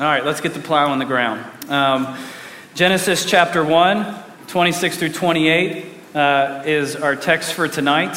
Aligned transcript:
All 0.00 0.06
right, 0.06 0.24
let's 0.24 0.40
get 0.40 0.54
the 0.54 0.60
plow 0.60 0.92
on 0.92 1.00
the 1.00 1.04
ground. 1.04 1.44
Um, 1.68 2.16
Genesis 2.76 3.24
chapter 3.24 3.64
1, 3.64 4.22
26 4.46 4.96
through 4.96 5.08
28 5.08 5.86
uh, 6.14 6.62
is 6.64 6.94
our 6.94 7.16
text 7.16 7.52
for 7.52 7.66
tonight. 7.66 8.12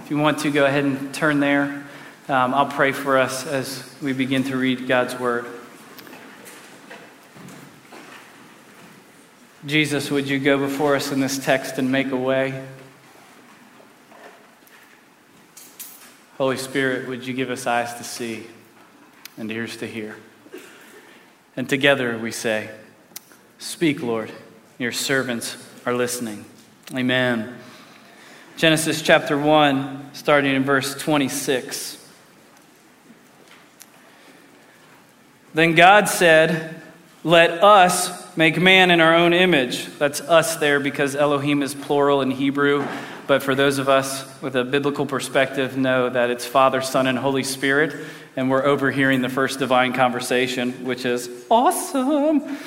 If 0.00 0.10
you 0.10 0.18
want 0.18 0.40
to, 0.40 0.50
go 0.50 0.66
ahead 0.66 0.84
and 0.84 1.14
turn 1.14 1.40
there. 1.40 1.86
Um, 2.28 2.52
I'll 2.52 2.66
pray 2.66 2.92
for 2.92 3.16
us 3.16 3.46
as 3.46 3.96
we 4.02 4.12
begin 4.12 4.44
to 4.44 4.58
read 4.58 4.86
God's 4.86 5.18
word. 5.18 5.46
Jesus, 9.64 10.10
would 10.10 10.28
you 10.28 10.38
go 10.38 10.58
before 10.58 10.96
us 10.96 11.12
in 11.12 11.20
this 11.20 11.42
text 11.42 11.78
and 11.78 11.90
make 11.90 12.10
a 12.10 12.16
way? 12.16 12.62
Holy 16.36 16.58
Spirit, 16.58 17.08
would 17.08 17.26
you 17.26 17.32
give 17.32 17.48
us 17.48 17.66
eyes 17.66 17.94
to 17.94 18.04
see 18.04 18.46
and 19.38 19.50
ears 19.50 19.78
to 19.78 19.86
hear? 19.86 20.16
And 21.56 21.68
together 21.68 22.18
we 22.18 22.30
say, 22.30 22.70
Speak, 23.58 24.02
Lord, 24.02 24.30
your 24.78 24.92
servants 24.92 25.56
are 25.86 25.94
listening. 25.94 26.44
Amen. 26.94 27.56
Genesis 28.56 29.02
chapter 29.02 29.38
1, 29.38 30.10
starting 30.12 30.54
in 30.54 30.64
verse 30.64 30.94
26. 30.94 31.96
Then 35.54 35.74
God 35.74 36.08
said, 36.08 36.82
Let 37.24 37.62
us 37.62 38.36
make 38.36 38.60
man 38.60 38.90
in 38.90 39.00
our 39.00 39.14
own 39.14 39.32
image. 39.32 39.86
That's 39.98 40.20
us 40.20 40.56
there 40.56 40.78
because 40.78 41.16
Elohim 41.16 41.62
is 41.62 41.74
plural 41.74 42.20
in 42.20 42.30
Hebrew. 42.30 42.86
But 43.26 43.42
for 43.42 43.54
those 43.54 43.78
of 43.78 43.88
us 43.88 44.24
with 44.40 44.54
a 44.54 44.64
biblical 44.64 45.06
perspective, 45.06 45.76
know 45.76 46.08
that 46.08 46.30
it's 46.30 46.46
Father, 46.46 46.80
Son, 46.80 47.06
and 47.06 47.18
Holy 47.18 47.42
Spirit 47.42 48.06
and 48.36 48.50
we're 48.50 48.64
overhearing 48.64 49.22
the 49.22 49.30
first 49.30 49.58
divine 49.58 49.94
conversation, 49.94 50.84
which 50.84 51.06
is 51.06 51.30
awesome. 51.50 52.58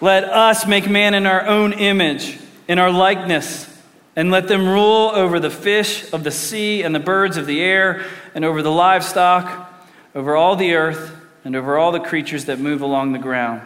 Let 0.00 0.24
us 0.24 0.66
make 0.66 0.88
man 0.88 1.12
in 1.12 1.26
our 1.26 1.46
own 1.46 1.74
image, 1.74 2.38
in 2.66 2.78
our 2.78 2.90
likeness, 2.90 3.70
and 4.16 4.30
let 4.30 4.48
them 4.48 4.66
rule 4.66 5.10
over 5.14 5.38
the 5.38 5.50
fish 5.50 6.10
of 6.12 6.24
the 6.24 6.30
sea 6.30 6.82
and 6.82 6.94
the 6.94 7.00
birds 7.00 7.36
of 7.36 7.46
the 7.46 7.60
air, 7.60 8.06
and 8.34 8.44
over 8.44 8.62
the 8.62 8.72
livestock, 8.72 9.70
over 10.14 10.34
all 10.34 10.56
the 10.56 10.74
earth, 10.74 11.14
and 11.44 11.54
over 11.54 11.76
all 11.76 11.92
the 11.92 12.00
creatures 12.00 12.46
that 12.46 12.58
move 12.58 12.80
along 12.80 13.12
the 13.12 13.18
ground. 13.18 13.60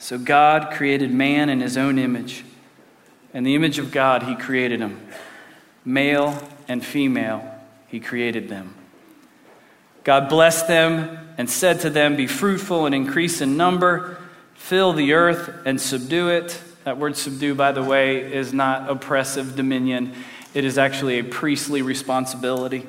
So 0.00 0.18
God 0.18 0.72
created 0.72 1.12
man 1.12 1.48
in 1.48 1.60
his 1.60 1.76
own 1.76 1.98
image. 1.98 2.44
In 3.34 3.44
the 3.44 3.54
image 3.54 3.78
of 3.78 3.90
God, 3.90 4.22
he 4.22 4.34
created 4.34 4.80
him. 4.80 5.06
Male 5.84 6.42
and 6.66 6.84
female, 6.84 7.54
he 7.88 8.00
created 8.00 8.48
them. 8.48 8.74
God 10.04 10.28
blessed 10.28 10.68
them 10.68 11.18
and 11.36 11.48
said 11.50 11.80
to 11.80 11.90
them, 11.90 12.16
Be 12.16 12.26
fruitful 12.26 12.86
and 12.86 12.94
increase 12.94 13.40
in 13.40 13.56
number, 13.56 14.18
fill 14.54 14.92
the 14.92 15.12
earth 15.12 15.50
and 15.66 15.80
subdue 15.80 16.28
it. 16.28 16.60
That 16.84 16.98
word 16.98 17.16
subdue, 17.16 17.54
by 17.54 17.72
the 17.72 17.82
way, 17.82 18.32
is 18.32 18.52
not 18.52 18.88
oppressive 18.88 19.56
dominion, 19.56 20.14
it 20.54 20.64
is 20.64 20.78
actually 20.78 21.18
a 21.18 21.24
priestly 21.24 21.82
responsibility. 21.82 22.86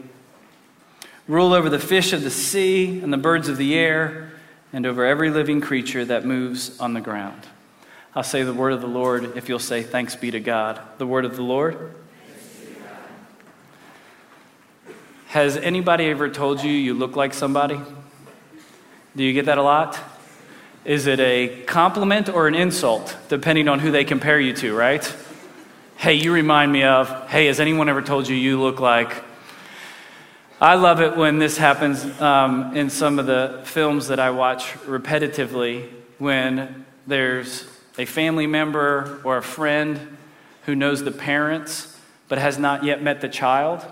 Rule 1.28 1.54
over 1.54 1.70
the 1.70 1.80
fish 1.80 2.14
of 2.14 2.24
the 2.24 2.32
sea 2.32 3.00
and 3.02 3.12
the 3.12 3.18
birds 3.18 3.50
of 3.50 3.58
the 3.58 3.78
air, 3.78 4.32
and 4.72 4.86
over 4.86 5.06
every 5.06 5.30
living 5.30 5.62
creature 5.62 6.06
that 6.06 6.26
moves 6.26 6.80
on 6.80 6.94
the 6.94 7.02
ground. 7.02 7.46
I'll 8.16 8.24
say 8.24 8.42
the 8.42 8.54
word 8.54 8.74
of 8.74 8.82
the 8.82 8.88
Lord 8.88 9.38
if 9.38 9.50
you'll 9.50 9.60
say, 9.60 9.84
Thanks 9.84 10.16
be 10.16 10.32
to 10.32 10.40
God. 10.40 10.82
The 10.98 11.06
word 11.06 11.26
of 11.26 11.36
the 11.36 11.44
Lord. 11.44 11.94
Has 15.28 15.58
anybody 15.58 16.06
ever 16.06 16.28
told 16.28 16.64
you 16.64 16.72
you 16.72 16.96
look 16.96 17.16
like 17.16 17.36
somebody? 17.36 17.80
Do 19.16 19.24
you 19.24 19.32
get 19.32 19.46
that 19.46 19.60
a 19.60 19.62
lot? 19.62 20.00
Is 20.86 21.06
it 21.06 21.20
a 21.20 21.64
compliment 21.68 22.30
or 22.30 22.48
an 22.48 22.56
insult, 22.56 23.16
depending 23.28 23.68
on 23.68 23.78
who 23.78 23.92
they 23.92 24.04
compare 24.04 24.40
you 24.40 24.54
to, 24.54 24.76
right? 24.76 25.16
Hey, 25.98 26.16
you 26.16 26.34
remind 26.34 26.72
me 26.72 26.84
of, 26.84 27.30
hey, 27.30 27.46
has 27.46 27.60
anyone 27.60 27.90
ever 27.90 28.02
told 28.02 28.28
you 28.28 28.36
you 28.36 28.60
look 28.60 28.80
like? 28.80 29.24
I 30.60 30.76
love 30.76 31.00
it 31.00 31.16
when 31.16 31.38
this 31.38 31.58
happens 31.58 32.04
um, 32.20 32.76
in 32.76 32.90
some 32.90 33.20
of 33.20 33.28
the 33.28 33.62
films 33.66 34.08
that 34.08 34.20
I 34.20 34.32
watch 34.32 34.74
repetitively 34.86 35.90
when 36.18 36.86
there's 37.06 37.68
a 38.00 38.06
family 38.06 38.48
member 38.48 39.22
or 39.24 39.38
a 39.38 39.44
friend 39.44 40.18
who 40.66 40.74
knows 40.74 41.04
the 41.04 41.12
parents 41.12 41.96
but 42.28 42.40
has 42.40 42.58
not 42.58 42.84
yet 42.84 43.04
met 43.04 43.22
the 43.22 43.30
child 43.30 43.86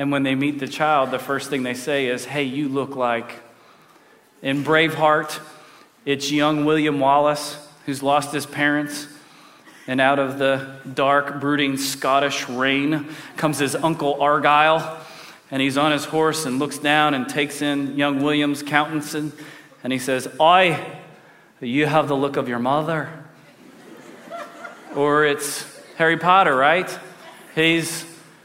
and 0.00 0.10
when 0.10 0.22
they 0.22 0.34
meet 0.34 0.58
the 0.58 0.66
child, 0.66 1.10
the 1.10 1.18
first 1.18 1.50
thing 1.50 1.62
they 1.62 1.74
say 1.74 2.06
is, 2.06 2.24
Hey, 2.24 2.44
you 2.44 2.70
look 2.70 2.96
like. 2.96 3.42
In 4.40 4.64
Braveheart, 4.64 5.38
it's 6.06 6.32
young 6.32 6.64
William 6.64 6.98
Wallace 6.98 7.58
who's 7.84 8.02
lost 8.02 8.32
his 8.32 8.46
parents. 8.46 9.08
And 9.86 10.00
out 10.00 10.18
of 10.18 10.38
the 10.38 10.80
dark, 10.94 11.38
brooding 11.38 11.76
Scottish 11.76 12.48
rain 12.48 13.08
comes 13.36 13.58
his 13.58 13.76
uncle 13.76 14.22
Argyle. 14.22 15.04
And 15.50 15.60
he's 15.60 15.76
on 15.76 15.92
his 15.92 16.06
horse 16.06 16.46
and 16.46 16.58
looks 16.58 16.78
down 16.78 17.12
and 17.12 17.28
takes 17.28 17.60
in 17.60 17.98
young 17.98 18.22
William's 18.22 18.62
countenance. 18.62 19.12
And, 19.12 19.92
he 19.92 19.98
says, 19.98 20.28
I, 20.40 20.96
you 21.60 21.84
have 21.84 22.08
the 22.08 22.16
look 22.16 22.38
of 22.38 22.48
your 22.48 22.58
mother. 22.58 23.19
Or 24.94 25.24
it's 25.24 25.64
Harry 25.96 26.16
Potter, 26.16 26.54
right? 26.54 26.90
He's 27.54 28.04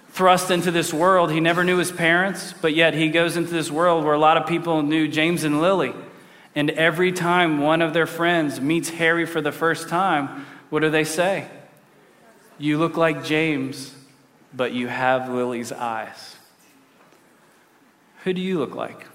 thrust 0.10 0.50
into 0.50 0.72
this 0.72 0.94
world. 0.94 1.32
He 1.32 1.40
never 1.40 1.64
knew 1.64 1.78
his 1.78 1.92
parents, 1.92 2.54
but 2.62 2.74
yet 2.74 2.94
he 2.94 3.10
goes 3.10 3.36
into 3.36 3.52
this 3.52 3.70
world 3.70 4.06
where 4.06 4.14
a 4.14 4.20
lot 4.20 4.38
of 4.38 4.48
people 4.48 4.82
knew 4.82 5.08
James 5.08 5.44
and 5.44 5.62
Lily. 5.62 5.94
And 6.56 6.70
every 6.72 7.12
time 7.12 7.60
one 7.60 7.82
of 7.82 7.94
their 7.94 8.08
friends 8.08 8.62
meets 8.62 8.90
Harry 8.90 9.26
for 9.26 9.42
the 9.42 9.52
first 9.52 9.90
time, 9.90 10.46
what 10.70 10.80
do 10.80 10.90
they 10.90 11.04
say? 11.04 11.48
You 12.58 12.78
look 12.78 12.96
like 12.96 13.26
James, 13.26 13.94
but 14.54 14.72
you 14.72 14.88
have 14.88 15.30
Lily's 15.30 15.74
eyes. 15.74 16.36
Who 18.24 18.34
do 18.34 18.40
you 18.40 18.58
look 18.58 18.74
like? 18.74 19.06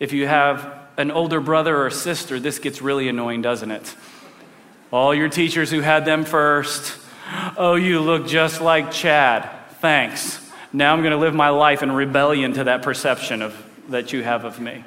If 0.00 0.12
you 0.12 0.26
have 0.26 0.78
an 0.96 1.10
older 1.10 1.40
brother 1.40 1.84
or 1.84 1.90
sister, 1.90 2.40
this 2.40 2.58
gets 2.58 2.80
really 2.80 3.08
annoying, 3.08 3.42
doesn't 3.42 3.70
it? 3.70 3.94
All 4.90 5.14
your 5.14 5.28
teachers 5.28 5.70
who 5.70 5.80
had 5.80 6.04
them 6.04 6.24
first, 6.24 6.98
oh, 7.56 7.74
you 7.74 8.00
look 8.00 8.26
just 8.26 8.60
like 8.60 8.90
Chad 8.90 9.50
thanks. 9.80 10.44
Now 10.72 10.92
I'm 10.92 11.00
going 11.00 11.12
to 11.12 11.18
live 11.18 11.34
my 11.34 11.50
life 11.50 11.82
in 11.82 11.92
rebellion 11.92 12.52
to 12.54 12.64
that 12.64 12.82
perception 12.82 13.42
of, 13.42 13.56
that 13.88 14.12
you 14.12 14.22
have 14.22 14.44
of 14.44 14.60
me. 14.60 14.84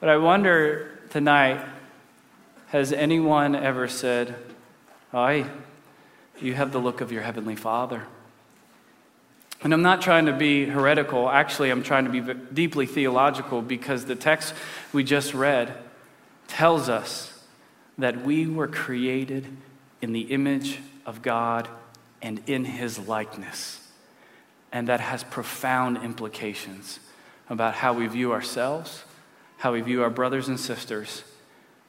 But 0.00 0.08
I 0.08 0.16
wonder 0.16 0.98
tonight 1.10 1.64
has 2.68 2.92
anyone 2.92 3.54
ever 3.54 3.86
said, 3.86 4.34
I, 5.12 5.46
you 6.40 6.54
have 6.54 6.72
the 6.72 6.78
look 6.78 7.00
of 7.00 7.12
your 7.12 7.22
heavenly 7.22 7.54
Father? 7.54 8.04
And 9.62 9.72
I'm 9.72 9.82
not 9.82 10.02
trying 10.02 10.26
to 10.26 10.32
be 10.32 10.66
heretical. 10.66 11.30
Actually, 11.30 11.70
I'm 11.70 11.82
trying 11.82 12.04
to 12.04 12.10
be 12.10 12.34
deeply 12.52 12.86
theological 12.86 13.62
because 13.62 14.04
the 14.04 14.16
text 14.16 14.52
we 14.92 15.04
just 15.04 15.32
read 15.32 15.74
tells 16.48 16.88
us 16.88 17.33
that 17.98 18.24
we 18.24 18.46
were 18.46 18.68
created 18.68 19.46
in 20.02 20.12
the 20.12 20.22
image 20.22 20.80
of 21.06 21.22
God 21.22 21.68
and 22.20 22.42
in 22.46 22.64
his 22.64 22.98
likeness. 22.98 23.80
And 24.72 24.88
that 24.88 25.00
has 25.00 25.22
profound 25.24 25.98
implications 25.98 26.98
about 27.48 27.74
how 27.74 27.92
we 27.92 28.06
view 28.06 28.32
ourselves, 28.32 29.04
how 29.58 29.72
we 29.72 29.80
view 29.80 30.02
our 30.02 30.10
brothers 30.10 30.48
and 30.48 30.58
sisters, 30.58 31.22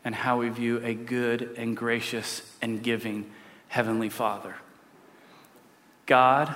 and 0.04 0.14
how 0.14 0.40
we 0.40 0.50
view 0.50 0.80
a 0.84 0.94
good 0.94 1.56
and 1.58 1.76
gracious 1.76 2.42
and 2.62 2.84
giving 2.84 3.30
Heavenly 3.70 4.10
Father. 4.10 4.56
God 6.06 6.56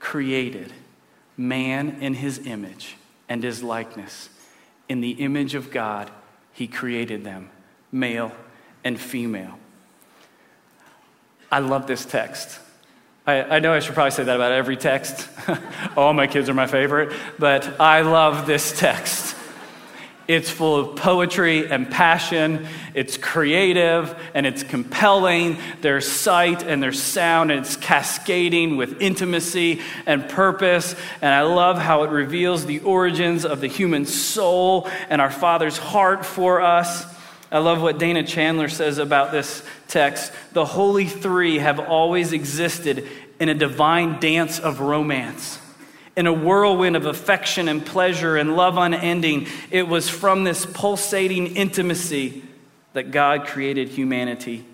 created 0.00 0.72
man 1.36 1.98
in 2.00 2.14
his 2.14 2.44
image 2.44 2.96
and 3.28 3.42
his 3.44 3.62
likeness. 3.62 4.30
In 4.88 5.00
the 5.00 5.12
image 5.12 5.54
of 5.54 5.70
God, 5.70 6.10
he 6.52 6.66
created 6.66 7.22
them, 7.24 7.50
male 7.92 8.32
and 8.84 8.98
female. 9.00 9.58
I 11.50 11.58
love 11.58 11.86
this 11.86 12.04
text. 12.04 12.58
I, 13.26 13.42
I, 13.42 13.58
know 13.60 13.72
I 13.72 13.78
should 13.78 13.94
probably 13.94 14.10
say 14.10 14.24
that 14.24 14.34
about 14.34 14.52
every 14.52 14.76
text. 14.76 15.28
All 15.96 16.12
my 16.12 16.26
kids 16.26 16.48
are 16.48 16.54
my 16.54 16.66
favorite, 16.66 17.12
but 17.38 17.80
I 17.80 18.00
love 18.00 18.46
this 18.46 18.76
text. 18.78 19.36
It's 20.28 20.50
full 20.50 20.76
of 20.76 20.96
poetry 20.96 21.70
and 21.70 21.90
passion. 21.90 22.66
It's 22.94 23.16
creative 23.16 24.18
and 24.34 24.46
it's 24.46 24.62
compelling. 24.62 25.58
There's 25.80 26.10
sight 26.10 26.62
and 26.62 26.82
there's 26.82 27.02
sound 27.02 27.50
and 27.50 27.60
it's 27.60 27.76
cascading 27.76 28.76
with 28.76 29.02
intimacy 29.02 29.80
and 30.06 30.28
purpose. 30.28 30.94
And 31.20 31.34
I 31.34 31.42
love 31.42 31.78
how 31.78 32.04
it 32.04 32.10
reveals 32.10 32.66
the 32.66 32.80
origins 32.80 33.44
of 33.44 33.60
the 33.60 33.66
human 33.66 34.06
soul 34.06 34.88
and 35.10 35.20
our 35.20 35.30
Father's 35.30 35.76
heart 35.76 36.24
for 36.24 36.60
us. 36.60 37.04
I 37.52 37.58
love 37.58 37.82
what 37.82 37.98
Dana 37.98 38.22
Chandler 38.22 38.68
says 38.68 38.96
about 38.96 39.30
this 39.30 39.62
text. 39.86 40.32
The 40.52 40.64
Holy 40.64 41.06
Three 41.06 41.58
have 41.58 41.78
always 41.78 42.32
existed 42.32 43.06
in 43.38 43.50
a 43.50 43.54
divine 43.54 44.18
dance 44.18 44.58
of 44.58 44.80
romance. 44.80 45.58
in 46.16 46.26
a 46.26 46.32
whirlwind 46.32 46.96
of 46.96 47.06
affection 47.06 47.68
and 47.68 47.84
pleasure 47.84 48.36
and 48.36 48.54
love 48.54 48.76
unending. 48.76 49.46
It 49.70 49.88
was 49.88 50.08
from 50.08 50.44
this 50.44 50.66
pulsating 50.66 51.56
intimacy 51.56 52.42
that 52.92 53.10
God 53.10 53.46
created 53.46 53.88
humanity 53.88 54.66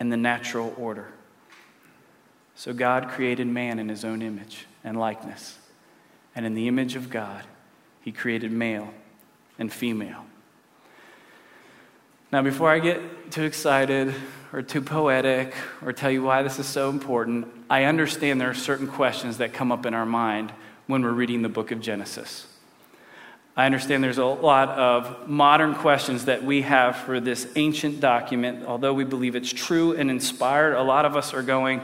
and 0.00 0.10
the 0.10 0.16
natural 0.16 0.74
order. 0.76 1.08
So 2.54 2.72
God 2.72 3.08
created 3.08 3.46
man 3.46 3.78
in 3.78 3.88
his 3.88 4.04
own 4.04 4.22
image 4.22 4.66
and 4.82 4.98
likeness. 4.98 5.58
And 6.34 6.44
in 6.44 6.54
the 6.54 6.66
image 6.66 6.96
of 6.96 7.10
God, 7.10 7.44
he 8.00 8.10
created 8.10 8.50
male 8.50 8.92
and 9.58 9.72
female. 9.72 10.24
Now, 12.32 12.40
before 12.40 12.70
I 12.70 12.78
get 12.78 13.30
too 13.30 13.42
excited 13.42 14.14
or 14.54 14.62
too 14.62 14.80
poetic 14.80 15.52
or 15.84 15.92
tell 15.92 16.10
you 16.10 16.22
why 16.22 16.42
this 16.42 16.58
is 16.58 16.66
so 16.66 16.88
important, 16.88 17.46
I 17.68 17.84
understand 17.84 18.40
there 18.40 18.48
are 18.48 18.54
certain 18.54 18.86
questions 18.86 19.36
that 19.36 19.52
come 19.52 19.70
up 19.70 19.84
in 19.84 19.92
our 19.92 20.06
mind 20.06 20.50
when 20.86 21.02
we're 21.02 21.12
reading 21.12 21.42
the 21.42 21.50
book 21.50 21.72
of 21.72 21.82
Genesis. 21.82 22.46
I 23.54 23.66
understand 23.66 24.02
there's 24.02 24.16
a 24.16 24.24
lot 24.24 24.70
of 24.70 25.28
modern 25.28 25.74
questions 25.74 26.24
that 26.24 26.42
we 26.42 26.62
have 26.62 26.96
for 26.96 27.20
this 27.20 27.46
ancient 27.54 28.00
document. 28.00 28.64
Although 28.64 28.94
we 28.94 29.04
believe 29.04 29.36
it's 29.36 29.52
true 29.52 29.94
and 29.94 30.10
inspired, 30.10 30.72
a 30.72 30.82
lot 30.82 31.04
of 31.04 31.14
us 31.14 31.34
are 31.34 31.42
going, 31.42 31.82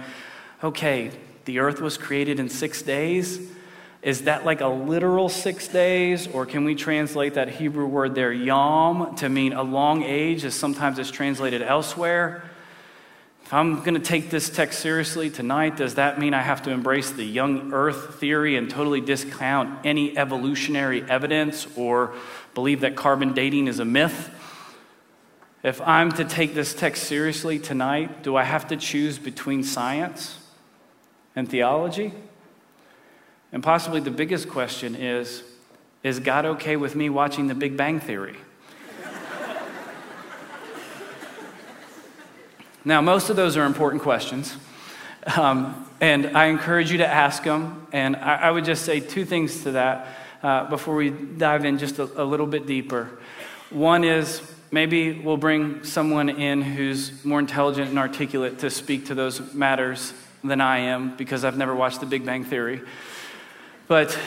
okay, 0.64 1.10
the 1.44 1.58
earth 1.58 1.82
was 1.82 1.98
created 1.98 2.40
in 2.40 2.48
six 2.48 2.80
days. 2.80 3.38
Is 4.08 4.22
that 4.22 4.46
like 4.46 4.62
a 4.62 4.68
literal 4.68 5.28
six 5.28 5.68
days? 5.68 6.28
Or 6.28 6.46
can 6.46 6.64
we 6.64 6.74
translate 6.74 7.34
that 7.34 7.50
Hebrew 7.50 7.84
word 7.84 8.14
there, 8.14 8.32
yom, 8.32 9.14
to 9.16 9.28
mean 9.28 9.52
a 9.52 9.62
long 9.62 10.02
age, 10.02 10.46
as 10.46 10.54
sometimes 10.54 10.98
it's 10.98 11.10
translated 11.10 11.60
elsewhere? 11.60 12.42
If 13.44 13.52
I'm 13.52 13.80
going 13.80 13.92
to 13.92 14.00
take 14.00 14.30
this 14.30 14.48
text 14.48 14.80
seriously 14.80 15.28
tonight, 15.28 15.76
does 15.76 15.96
that 15.96 16.18
mean 16.18 16.32
I 16.32 16.40
have 16.40 16.62
to 16.62 16.70
embrace 16.70 17.10
the 17.10 17.22
young 17.22 17.74
earth 17.74 18.14
theory 18.18 18.56
and 18.56 18.70
totally 18.70 19.02
discount 19.02 19.84
any 19.84 20.16
evolutionary 20.16 21.02
evidence 21.02 21.66
or 21.76 22.14
believe 22.54 22.80
that 22.80 22.96
carbon 22.96 23.34
dating 23.34 23.66
is 23.66 23.78
a 23.78 23.84
myth? 23.84 24.30
If 25.62 25.82
I'm 25.82 26.12
to 26.12 26.24
take 26.24 26.54
this 26.54 26.72
text 26.72 27.04
seriously 27.04 27.58
tonight, 27.58 28.22
do 28.22 28.36
I 28.36 28.44
have 28.44 28.68
to 28.68 28.76
choose 28.78 29.18
between 29.18 29.62
science 29.62 30.38
and 31.36 31.46
theology? 31.46 32.14
And 33.52 33.62
possibly 33.62 34.00
the 34.00 34.10
biggest 34.10 34.48
question 34.48 34.94
is 34.94 35.42
Is 36.02 36.20
God 36.20 36.44
okay 36.44 36.76
with 36.76 36.94
me 36.94 37.08
watching 37.10 37.46
the 37.46 37.54
Big 37.54 37.76
Bang 37.76 38.00
Theory? 38.00 38.36
Now, 42.84 43.00
most 43.02 43.28
of 43.28 43.36
those 43.36 43.56
are 43.56 43.66
important 43.66 44.02
questions. 44.02 44.56
Um, 45.36 45.86
and 46.00 46.36
I 46.36 46.46
encourage 46.46 46.90
you 46.90 46.98
to 46.98 47.06
ask 47.06 47.42
them. 47.42 47.86
And 47.92 48.16
I, 48.16 48.36
I 48.36 48.50
would 48.50 48.64
just 48.64 48.84
say 48.84 49.00
two 49.00 49.24
things 49.24 49.64
to 49.64 49.72
that 49.72 50.06
uh, 50.42 50.70
before 50.70 50.94
we 50.94 51.10
dive 51.10 51.64
in 51.64 51.78
just 51.78 51.98
a, 51.98 52.04
a 52.22 52.24
little 52.24 52.46
bit 52.46 52.66
deeper. 52.66 53.10
One 53.70 54.04
is 54.04 54.40
maybe 54.70 55.12
we'll 55.12 55.36
bring 55.36 55.84
someone 55.84 56.28
in 56.28 56.62
who's 56.62 57.24
more 57.24 57.40
intelligent 57.40 57.90
and 57.90 57.98
articulate 57.98 58.60
to 58.60 58.70
speak 58.70 59.06
to 59.06 59.14
those 59.14 59.52
matters 59.52 60.12
than 60.44 60.60
I 60.60 60.78
am 60.78 61.16
because 61.16 61.44
I've 61.44 61.56
never 61.58 61.74
watched 61.74 62.00
The 62.00 62.06
Big 62.06 62.24
Bang 62.24 62.44
Theory. 62.44 62.80
But 63.88 64.18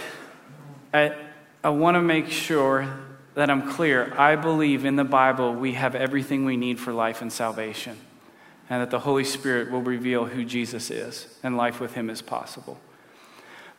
I, 0.93 1.15
I 1.63 1.69
want 1.69 1.95
to 1.95 2.01
make 2.01 2.29
sure 2.29 2.91
that 3.35 3.49
I'm 3.49 3.71
clear. 3.71 4.13
I 4.17 4.35
believe 4.35 4.83
in 4.83 4.95
the 4.95 5.03
Bible 5.03 5.53
we 5.53 5.73
have 5.73 5.95
everything 5.95 6.43
we 6.45 6.57
need 6.57 6.79
for 6.79 6.91
life 6.91 7.21
and 7.21 7.31
salvation 7.31 7.97
and 8.71 8.81
that 8.81 8.89
the 8.89 8.99
Holy 8.99 9.25
Spirit 9.25 9.69
will 9.69 9.81
reveal 9.81 10.25
who 10.25 10.45
Jesus 10.45 10.89
is, 10.89 11.27
and 11.43 11.57
life 11.57 11.81
with 11.81 11.93
him 11.93 12.09
is 12.09 12.21
possible. 12.21 12.79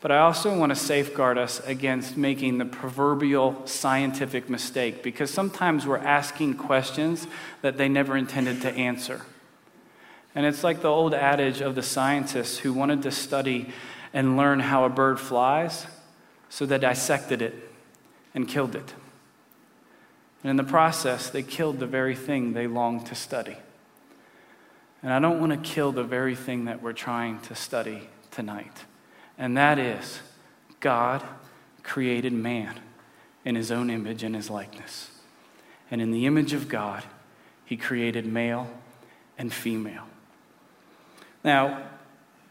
But 0.02 0.12
I 0.12 0.18
also 0.18 0.54
want 0.54 0.68
to 0.68 0.76
safeguard 0.76 1.38
us 1.38 1.60
against 1.60 2.18
making 2.18 2.58
the 2.58 2.66
proverbial 2.66 3.66
scientific 3.66 4.50
mistake 4.50 5.02
because 5.02 5.30
sometimes 5.30 5.86
we're 5.86 5.96
asking 5.96 6.58
questions 6.58 7.26
that 7.62 7.78
they 7.78 7.88
never 7.88 8.18
intended 8.18 8.60
to 8.62 8.70
answer. 8.72 9.22
And 10.34 10.44
it's 10.44 10.62
like 10.62 10.82
the 10.82 10.88
old 10.88 11.14
adage 11.14 11.62
of 11.62 11.74
the 11.74 11.82
scientists 11.82 12.58
who 12.58 12.74
wanted 12.74 13.02
to 13.02 13.10
study 13.10 13.72
and 14.12 14.36
learn 14.36 14.60
how 14.60 14.84
a 14.84 14.88
bird 14.88 15.18
flies, 15.18 15.86
so 16.48 16.66
they 16.66 16.78
dissected 16.78 17.40
it 17.42 17.54
and 18.34 18.46
killed 18.48 18.74
it. 18.74 18.94
And 20.42 20.50
in 20.50 20.56
the 20.56 20.64
process, 20.64 21.30
they 21.30 21.42
killed 21.42 21.78
the 21.78 21.86
very 21.86 22.16
thing 22.16 22.52
they 22.52 22.66
longed 22.66 23.06
to 23.06 23.14
study. 23.14 23.56
And 25.02 25.12
I 25.12 25.18
don't 25.18 25.40
want 25.40 25.52
to 25.52 25.70
kill 25.70 25.92
the 25.92 26.04
very 26.04 26.34
thing 26.34 26.66
that 26.66 26.82
we're 26.82 26.92
trying 26.92 27.40
to 27.40 27.54
study 27.54 28.08
tonight. 28.30 28.84
And 29.38 29.56
that 29.56 29.78
is 29.78 30.20
God 30.80 31.22
created 31.82 32.32
man 32.32 32.80
in 33.44 33.54
his 33.54 33.70
own 33.70 33.90
image 33.90 34.22
and 34.22 34.34
his 34.34 34.50
likeness. 34.50 35.10
And 35.90 36.00
in 36.00 36.10
the 36.10 36.26
image 36.26 36.52
of 36.52 36.68
God, 36.68 37.04
he 37.64 37.76
created 37.76 38.26
male 38.26 38.70
and 39.38 39.52
female. 39.52 40.06
Now, 41.42 41.82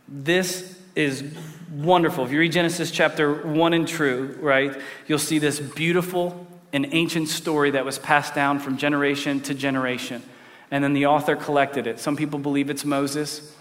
this 0.07 0.81
is 0.96 1.24
wonderful. 1.72 2.26
If 2.26 2.32
you 2.32 2.40
read 2.40 2.52
Genesis 2.52 2.92
chapter 2.92 3.48
1 3.48 3.74
and 3.74 3.88
true, 3.88 4.38
right, 4.42 4.76
you'll 5.08 5.20
see 5.20 5.40
this 5.40 5.60
beautiful 5.60 6.48
and 6.74 6.88
ancient 6.92 7.28
story 7.28 7.72
that 7.72 7.86
was 7.86 8.00
passed 8.00 8.36
down 8.36 8.60
from 8.60 8.78
generation 8.78 9.42
to 9.42 9.54
generation 9.54 10.24
and 10.72 10.82
then 10.82 10.94
the 10.94 11.06
author 11.06 11.36
collected 11.36 11.86
it. 11.86 12.00
Some 12.00 12.16
people 12.16 12.40
believe 12.40 12.70
it's 12.70 12.86
Moses, 12.86 13.54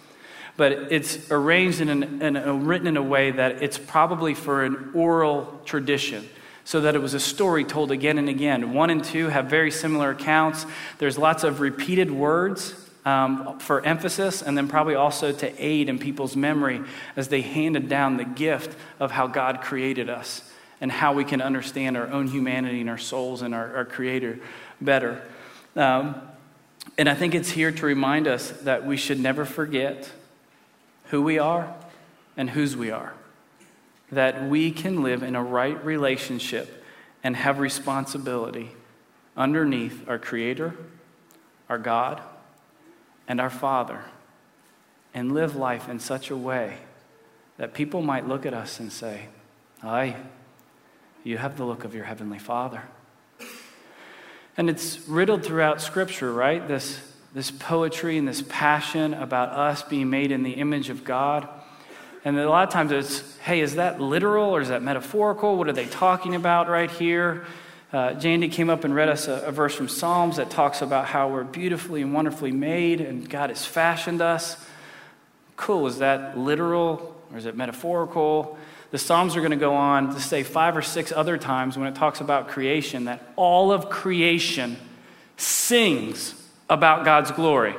but 0.56 0.72
it's 0.72 1.30
arranged 1.30 1.80
and 1.80 2.66
written 2.66 2.86
in 2.86 2.96
a 2.96 3.02
way 3.02 3.32
that 3.32 3.62
it's 3.62 3.78
probably 3.78 4.32
for 4.34 4.64
an 4.64 4.92
oral 4.94 5.60
tradition 5.64 6.28
so 6.64 6.82
that 6.82 6.94
it 6.94 7.00
was 7.00 7.14
a 7.14 7.20
story 7.20 7.64
told 7.64 7.90
again 7.90 8.16
and 8.16 8.28
again. 8.28 8.72
One 8.72 8.90
and 8.90 9.02
two 9.02 9.28
have 9.28 9.46
very 9.46 9.72
similar 9.72 10.10
accounts. 10.10 10.66
There's 10.98 11.18
lots 11.18 11.42
of 11.42 11.58
repeated 11.58 12.10
words 12.12 12.89
um, 13.10 13.58
for 13.58 13.84
emphasis, 13.84 14.40
and 14.40 14.56
then 14.56 14.68
probably 14.68 14.94
also 14.94 15.32
to 15.32 15.64
aid 15.64 15.88
in 15.88 15.98
people's 15.98 16.36
memory 16.36 16.80
as 17.16 17.28
they 17.28 17.40
handed 17.40 17.88
down 17.88 18.16
the 18.16 18.24
gift 18.24 18.76
of 19.00 19.10
how 19.10 19.26
God 19.26 19.60
created 19.60 20.08
us 20.08 20.42
and 20.80 20.92
how 20.92 21.12
we 21.12 21.24
can 21.24 21.42
understand 21.42 21.96
our 21.96 22.06
own 22.08 22.28
humanity 22.28 22.80
and 22.80 22.88
our 22.88 22.98
souls 22.98 23.42
and 23.42 23.54
our, 23.54 23.76
our 23.76 23.84
Creator 23.84 24.38
better. 24.80 25.22
Um, 25.74 26.22
and 26.96 27.08
I 27.08 27.14
think 27.14 27.34
it's 27.34 27.50
here 27.50 27.72
to 27.72 27.86
remind 27.86 28.26
us 28.28 28.50
that 28.62 28.86
we 28.86 28.96
should 28.96 29.18
never 29.18 29.44
forget 29.44 30.10
who 31.06 31.22
we 31.22 31.38
are 31.38 31.74
and 32.36 32.48
whose 32.48 32.76
we 32.76 32.90
are. 32.90 33.12
That 34.12 34.48
we 34.48 34.70
can 34.70 35.02
live 35.02 35.22
in 35.22 35.36
a 35.36 35.42
right 35.42 35.84
relationship 35.84 36.84
and 37.22 37.36
have 37.36 37.58
responsibility 37.58 38.70
underneath 39.36 40.08
our 40.08 40.18
Creator, 40.18 40.74
our 41.68 41.78
God, 41.78 42.22
and 43.30 43.40
our 43.40 43.48
Father, 43.48 44.02
and 45.14 45.32
live 45.32 45.54
life 45.54 45.88
in 45.88 46.00
such 46.00 46.30
a 46.30 46.36
way 46.36 46.78
that 47.58 47.72
people 47.72 48.02
might 48.02 48.26
look 48.26 48.44
at 48.44 48.52
us 48.52 48.80
and 48.80 48.92
say, 48.92 49.26
Aye, 49.84 50.16
you 51.22 51.38
have 51.38 51.56
the 51.56 51.64
look 51.64 51.84
of 51.84 51.94
your 51.94 52.02
Heavenly 52.02 52.40
Father. 52.40 52.82
And 54.56 54.68
it's 54.68 55.08
riddled 55.08 55.44
throughout 55.44 55.80
Scripture, 55.80 56.32
right? 56.32 56.66
This, 56.66 57.00
this 57.32 57.52
poetry 57.52 58.18
and 58.18 58.26
this 58.26 58.42
passion 58.48 59.14
about 59.14 59.50
us 59.50 59.84
being 59.84 60.10
made 60.10 60.32
in 60.32 60.42
the 60.42 60.54
image 60.54 60.90
of 60.90 61.04
God. 61.04 61.48
And 62.24 62.36
a 62.36 62.50
lot 62.50 62.66
of 62.66 62.74
times 62.74 62.90
it's, 62.90 63.38
hey, 63.38 63.60
is 63.60 63.76
that 63.76 64.00
literal 64.00 64.50
or 64.50 64.60
is 64.60 64.70
that 64.70 64.82
metaphorical? 64.82 65.56
What 65.56 65.68
are 65.68 65.72
they 65.72 65.86
talking 65.86 66.34
about 66.34 66.68
right 66.68 66.90
here? 66.90 67.46
Uh, 67.92 68.10
Jandy 68.10 68.50
came 68.50 68.70
up 68.70 68.84
and 68.84 68.94
read 68.94 69.08
us 69.08 69.26
a, 69.28 69.42
a 69.46 69.52
verse 69.52 69.74
from 69.74 69.88
Psalms 69.88 70.36
that 70.36 70.50
talks 70.50 70.80
about 70.80 71.06
how 71.06 71.28
we're 71.28 71.44
beautifully 71.44 72.02
and 72.02 72.14
wonderfully 72.14 72.52
made 72.52 73.00
and 73.00 73.28
God 73.28 73.50
has 73.50 73.64
fashioned 73.66 74.22
us. 74.22 74.56
Cool. 75.56 75.86
Is 75.86 75.98
that 75.98 76.38
literal 76.38 77.16
or 77.32 77.38
is 77.38 77.46
it 77.46 77.56
metaphorical? 77.56 78.58
the 78.90 78.98
Psalms 78.98 79.36
are 79.36 79.40
going 79.40 79.52
to 79.52 79.56
go 79.56 79.74
on 79.74 80.14
to 80.14 80.20
say 80.20 80.42
five 80.42 80.76
or 80.76 80.82
six 80.82 81.12
other 81.12 81.38
times 81.38 81.78
when 81.78 81.86
it 81.86 81.94
talks 81.94 82.20
about 82.20 82.48
creation 82.48 83.04
that 83.04 83.22
all 83.36 83.72
of 83.72 83.88
creation 83.88 84.76
sings 85.36 86.34
about 86.68 87.04
God's 87.04 87.30
glory. 87.30 87.74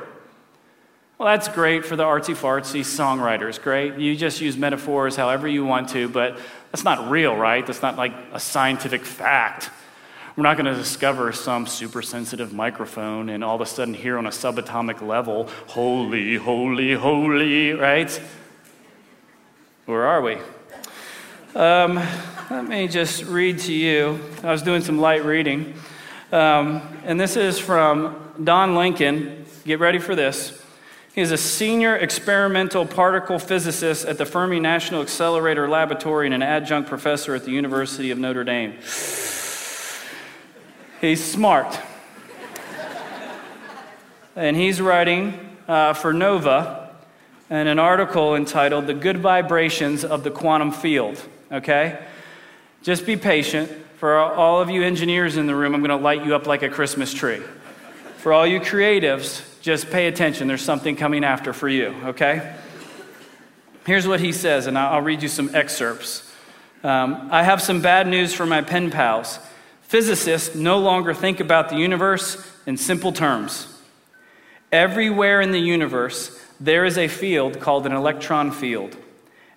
Well, 1.18 1.28
that's 1.28 1.48
great 1.48 1.84
for 1.84 1.96
the 1.96 2.04
artsy 2.04 2.34
fartsy 2.34 2.80
songwriters, 2.80 3.62
great. 3.62 3.96
You 3.98 4.16
just 4.16 4.40
use 4.40 4.56
metaphors 4.56 5.14
however 5.14 5.46
you 5.46 5.64
want 5.64 5.90
to, 5.90 6.08
but 6.08 6.38
that's 6.72 6.82
not 6.82 7.10
real, 7.10 7.36
right? 7.36 7.64
That's 7.64 7.82
not 7.82 7.96
like 7.96 8.12
a 8.32 8.40
scientific 8.40 9.04
fact. 9.04 9.70
We're 10.34 10.44
not 10.44 10.56
going 10.56 10.72
to 10.72 10.74
discover 10.74 11.30
some 11.32 11.66
super 11.66 12.00
sensitive 12.00 12.54
microphone 12.54 13.28
and 13.28 13.44
all 13.44 13.54
of 13.54 13.60
a 13.60 13.66
sudden 13.66 13.92
hear 13.92 14.16
on 14.16 14.24
a 14.24 14.30
subatomic 14.30 15.06
level, 15.06 15.50
holy, 15.66 16.36
holy, 16.36 16.94
holy, 16.94 17.72
right? 17.72 18.22
Where 19.84 20.04
are 20.04 20.22
we? 20.22 20.38
Um, 21.54 21.96
let 22.50 22.66
me 22.66 22.88
just 22.88 23.24
read 23.24 23.58
to 23.60 23.74
you. 23.74 24.20
I 24.42 24.50
was 24.50 24.62
doing 24.62 24.80
some 24.80 24.98
light 24.98 25.22
reading. 25.22 25.74
Um, 26.32 26.80
and 27.04 27.20
this 27.20 27.36
is 27.36 27.58
from 27.58 28.32
Don 28.42 28.74
Lincoln. 28.74 29.44
Get 29.66 29.80
ready 29.80 29.98
for 29.98 30.16
this. 30.16 30.58
He 31.14 31.20
is 31.20 31.30
a 31.30 31.36
senior 31.36 31.94
experimental 31.94 32.86
particle 32.86 33.38
physicist 33.38 34.06
at 34.06 34.16
the 34.16 34.24
Fermi 34.24 34.60
National 34.60 35.02
Accelerator 35.02 35.68
Laboratory 35.68 36.26
and 36.26 36.34
an 36.34 36.42
adjunct 36.42 36.88
professor 36.88 37.34
at 37.34 37.44
the 37.44 37.50
University 37.50 38.10
of 38.10 38.16
Notre 38.16 38.44
Dame. 38.44 38.78
He's 41.02 41.22
smart. 41.24 41.80
and 44.36 44.56
he's 44.56 44.80
writing 44.80 45.58
uh, 45.66 45.94
for 45.94 46.12
Nova 46.12 46.94
in 47.50 47.66
an 47.66 47.80
article 47.80 48.36
entitled 48.36 48.86
The 48.86 48.94
Good 48.94 49.18
Vibrations 49.18 50.04
of 50.04 50.22
the 50.22 50.30
Quantum 50.30 50.70
Field. 50.70 51.20
Okay? 51.50 51.98
Just 52.84 53.04
be 53.04 53.16
patient. 53.16 53.68
For 53.96 54.16
all 54.16 54.62
of 54.62 54.70
you 54.70 54.84
engineers 54.84 55.36
in 55.36 55.48
the 55.48 55.56
room, 55.56 55.74
I'm 55.74 55.80
going 55.80 55.90
to 55.90 55.96
light 55.96 56.24
you 56.24 56.36
up 56.36 56.46
like 56.46 56.62
a 56.62 56.68
Christmas 56.68 57.12
tree. 57.12 57.42
For 58.18 58.32
all 58.32 58.46
you 58.46 58.60
creatives, 58.60 59.42
just 59.60 59.90
pay 59.90 60.06
attention. 60.06 60.46
There's 60.46 60.62
something 60.62 60.94
coming 60.94 61.24
after 61.24 61.52
for 61.52 61.68
you, 61.68 61.96
okay? 62.04 62.54
Here's 63.86 64.06
what 64.06 64.20
he 64.20 64.30
says, 64.30 64.68
and 64.68 64.78
I'll 64.78 65.02
read 65.02 65.20
you 65.20 65.28
some 65.28 65.52
excerpts. 65.52 66.32
Um, 66.84 67.28
I 67.32 67.42
have 67.42 67.60
some 67.60 67.80
bad 67.80 68.06
news 68.06 68.32
for 68.32 68.46
my 68.46 68.62
pen 68.62 68.92
pals. 68.92 69.40
Physicists 69.92 70.54
no 70.54 70.78
longer 70.78 71.12
think 71.12 71.38
about 71.38 71.68
the 71.68 71.76
universe 71.76 72.42
in 72.64 72.78
simple 72.78 73.12
terms. 73.12 73.68
Everywhere 74.72 75.42
in 75.42 75.50
the 75.50 75.60
universe, 75.60 76.40
there 76.58 76.86
is 76.86 76.96
a 76.96 77.08
field 77.08 77.60
called 77.60 77.84
an 77.84 77.92
electron 77.92 78.52
field. 78.52 78.96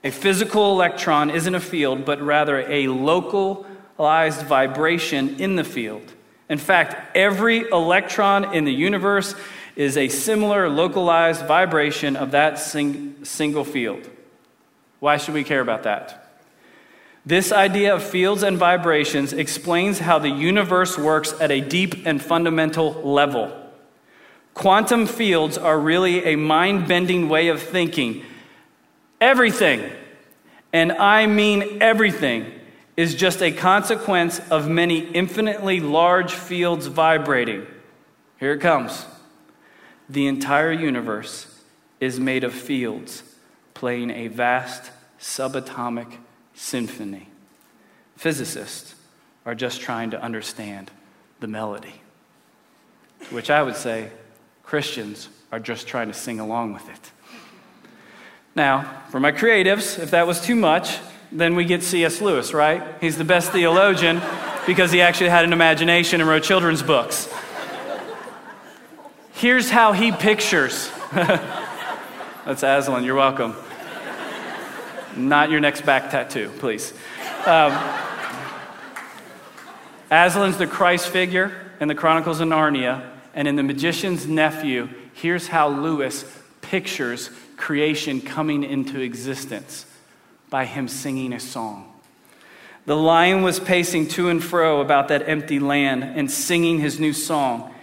A 0.04 0.12
physical 0.12 0.74
electron 0.74 1.30
isn't 1.30 1.56
a 1.56 1.62
field, 1.62 2.04
but 2.04 2.22
rather 2.22 2.60
a 2.70 2.90
localized 2.90 4.42
vibration 4.42 5.40
in 5.40 5.56
the 5.56 5.64
field. 5.64 6.12
In 6.50 6.58
fact, 6.58 7.16
every 7.16 7.70
electron 7.70 8.54
in 8.54 8.66
the 8.66 8.74
universe 8.74 9.36
is 9.78 9.96
a 9.96 10.10
similar 10.10 10.68
localized 10.68 11.46
vibration 11.46 12.18
of 12.18 12.32
that 12.32 12.60
sing- 12.60 13.24
single 13.24 13.64
field. 13.64 14.10
Why 15.00 15.16
should 15.16 15.34
we 15.34 15.46
care 15.46 15.62
about 15.62 15.84
that? 15.84 16.25
This 17.26 17.52
idea 17.52 17.96
of 17.96 18.04
fields 18.04 18.44
and 18.44 18.56
vibrations 18.56 19.34
explains 19.34 19.98
how 20.00 20.20
the 20.20 20.30
universe 20.30 20.96
works 20.96 21.34
at 21.40 21.50
a 21.50 21.60
deep 21.60 22.06
and 22.06 22.22
fundamental 22.22 22.94
level. 23.02 23.52
Quantum 24.54 25.08
fields 25.08 25.58
are 25.58 25.80
really 25.80 26.24
a 26.26 26.36
mind 26.36 26.88
bending 26.88 27.28
way 27.28 27.48
of 27.48 27.64
thinking. 27.64 28.24
Everything, 29.20 29.92
and 30.72 30.92
I 30.92 31.26
mean 31.26 31.82
everything, 31.82 32.52
is 32.96 33.16
just 33.16 33.42
a 33.42 33.52
consequence 33.52 34.40
of 34.52 34.70
many 34.70 35.00
infinitely 35.00 35.80
large 35.80 36.34
fields 36.34 36.86
vibrating. 36.86 37.66
Here 38.40 38.54
it 38.54 38.60
comes. 38.60 39.06
The 40.08 40.28
entire 40.28 40.72
universe 40.72 41.48
is 42.00 42.20
made 42.20 42.44
of 42.44 42.54
fields 42.54 43.24
playing 43.74 44.12
a 44.12 44.28
vast 44.28 44.92
subatomic 45.20 46.18
symphony. 46.56 47.28
Physicists 48.18 48.96
are 49.46 49.56
just 49.56 49.82
trying 49.82 50.12
to 50.12 50.22
understand 50.22 50.90
the 51.40 51.48
melody, 51.48 52.02
which 53.30 53.50
I 53.50 53.62
would 53.62 53.76
say 53.76 54.10
Christians 54.64 55.30
are 55.52 55.60
just 55.60 55.88
trying 55.88 56.08
to 56.08 56.14
sing 56.14 56.40
along 56.40 56.74
with 56.74 56.90
it. 56.90 57.12
Now, 58.56 59.02
for 59.10 59.20
my 59.20 59.32
creatives, 59.32 60.00
if 60.00 60.12
that 60.12 60.26
was 60.26 60.42
too 60.42 60.56
much, 60.56 60.98
then 61.32 61.56
we 61.56 61.66
get 61.66 61.84
C.S. 61.84 62.22
Lewis, 62.22 62.54
right? 62.54 62.82
He's 63.02 63.18
the 63.18 63.26
best 63.26 63.52
theologian 63.52 64.22
because 64.66 64.92
he 64.92 65.02
actually 65.02 65.30
had 65.30 65.44
an 65.44 65.54
imagination 65.54 66.22
and 66.22 66.30
wrote 66.30 66.44
children's 66.44 66.82
books. 66.82 67.32
Here's 69.34 69.70
how 69.70 69.92
he 69.92 70.12
pictures. 70.14 70.90
That's 71.12 72.64
Aslan, 72.64 73.04
you're 73.04 73.16
welcome. 73.16 73.56
Not 75.16 75.50
your 75.50 75.60
next 75.60 75.86
back 75.86 76.12
tattoo, 76.12 76.52
please. 76.60 76.94
Um, 77.46 77.72
Aslan's 80.12 80.58
the 80.58 80.68
Christ 80.68 81.10
figure 81.10 81.52
in 81.80 81.88
the 81.88 81.96
Chronicles 81.96 82.40
of 82.40 82.48
Narnia, 82.48 83.10
and 83.34 83.48
in 83.48 83.56
The 83.56 83.64
Magician's 83.64 84.28
Nephew, 84.28 84.90
here's 85.14 85.48
how 85.48 85.68
Lewis 85.70 86.26
pictures 86.62 87.30
creation 87.58 88.22
coming 88.22 88.64
into 88.64 89.00
existence 89.00 89.86
by 90.50 90.66
him 90.66 90.88
singing 90.88 91.34
a 91.34 91.40
song. 91.40 91.92
The 92.86 92.96
lion 92.96 93.42
was 93.42 93.60
pacing 93.60 94.10
to 94.10 94.30
and 94.30 94.44
fro 94.44 94.80
about 94.80 95.08
that 95.08 95.28
empty 95.28 95.60
land 95.60 96.04
and 96.04 96.30
singing 96.30 96.80
his 96.80 97.00
new 97.00 97.14
song. 97.14 97.74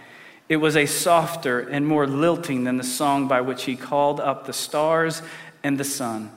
It 0.47 0.57
was 0.57 0.77
a 0.77 0.85
softer 0.85 1.59
and 1.59 1.85
more 1.85 2.07
lilting 2.07 2.63
than 2.63 2.77
the 2.77 2.83
song 2.83 3.27
by 3.27 3.41
which 3.41 3.63
he 3.63 3.75
called 3.75 4.19
up 4.19 4.45
the 4.45 4.53
stars 4.53 5.21
and 5.63 5.77
the 5.77 5.83
sun, 5.83 6.31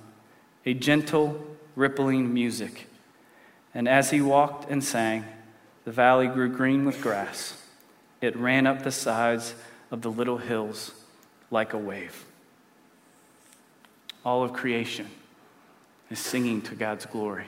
a 0.67 0.75
gentle, 0.75 1.41
rippling 1.77 2.35
music. 2.35 2.89
And 3.73 3.89
as 3.89 4.11
he 4.11 4.21
walked 4.21 4.69
and 4.69 4.83
sang, 4.83 5.25
the 5.85 5.93
valley 5.93 6.27
grew 6.27 6.49
green 6.49 6.85
with 6.85 7.01
grass. 7.01 7.63
It 8.21 8.37
ran 8.37 8.67
up 8.67 8.83
the 8.83 8.91
sides 8.91 9.55
of 9.93 10.03
the 10.03 10.11
little 10.11 10.39
hills 10.39 10.93
like 11.53 11.73
a 11.73 11.79
wave. 11.79 12.25
All 14.25 14.43
of 14.43 14.53
creation 14.53 15.07
is 16.11 16.19
singing 16.19 16.61
to 16.63 16.75
God's 16.75 17.07
glory. 17.07 17.47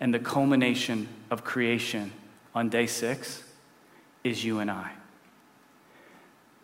And 0.00 0.14
the 0.14 0.18
culmination 0.18 1.08
of 1.30 1.44
creation 1.44 2.12
on 2.54 2.70
day 2.70 2.86
six 2.86 3.42
is 4.24 4.44
you 4.44 4.60
and 4.60 4.70
I. 4.70 4.92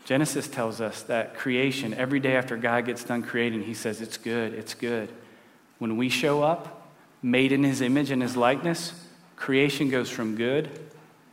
Genesis 0.05 0.49
tells 0.49 0.81
us 0.81 1.03
that 1.03 1.35
creation, 1.37 1.95
every 1.95 2.21
day 2.21 2.37
after 2.37 2.57
God 2.57 2.87
gets 2.87 3.05
done 3.05 3.23
creating, 3.23 3.65
he 3.65 3.75
says, 3.75 4.01
It's 4.01 4.17
good, 4.17 4.55
it's 4.55 4.75
good. 4.75 5.11
When 5.83 5.97
we 5.97 6.11
show 6.11 6.45
up, 6.45 6.93
made 7.25 7.51
in 7.51 7.65
his 7.65 7.81
image 7.81 8.13
and 8.13 8.23
his 8.23 8.37
likeness, 8.37 8.93
creation 9.35 9.91
goes 9.91 10.09
from 10.09 10.37
good 10.37 10.71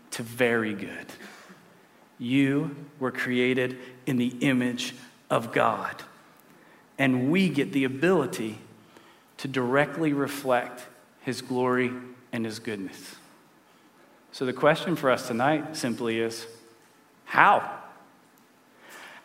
to 0.09 0.23
very 0.23 0.73
good. 0.73 1.05
You 2.17 2.75
were 2.99 3.11
created 3.11 3.77
in 4.07 4.17
the 4.17 4.29
image 4.39 4.95
of 5.29 5.53
God. 5.53 6.01
And 6.97 7.29
we 7.29 7.49
get 7.49 7.73
the 7.73 7.83
ability 7.83 8.57
to 9.37 9.47
directly 9.47 10.13
reflect 10.13 10.81
his 11.21 11.43
glory 11.43 11.93
and 12.31 12.43
his 12.43 12.57
goodness. 12.57 13.17
So 14.31 14.47
the 14.47 14.53
question 14.53 14.95
for 14.95 15.11
us 15.11 15.27
tonight 15.27 15.77
simply 15.77 16.19
is 16.19 16.47
how? 17.25 17.71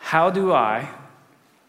How 0.01 0.29
do 0.29 0.53
I, 0.53 0.91